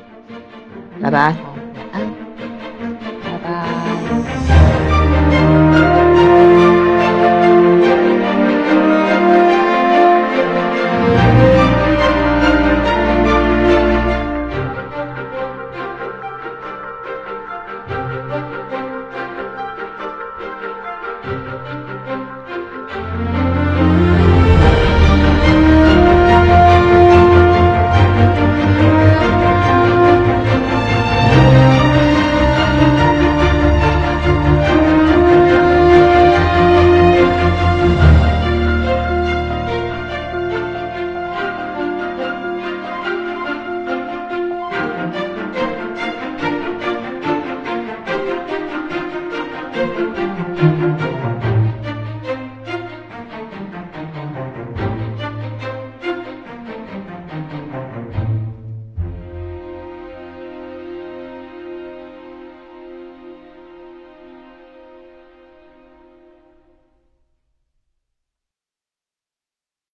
[1.01, 1.35] 拜拜，
[1.75, 2.28] 晚安。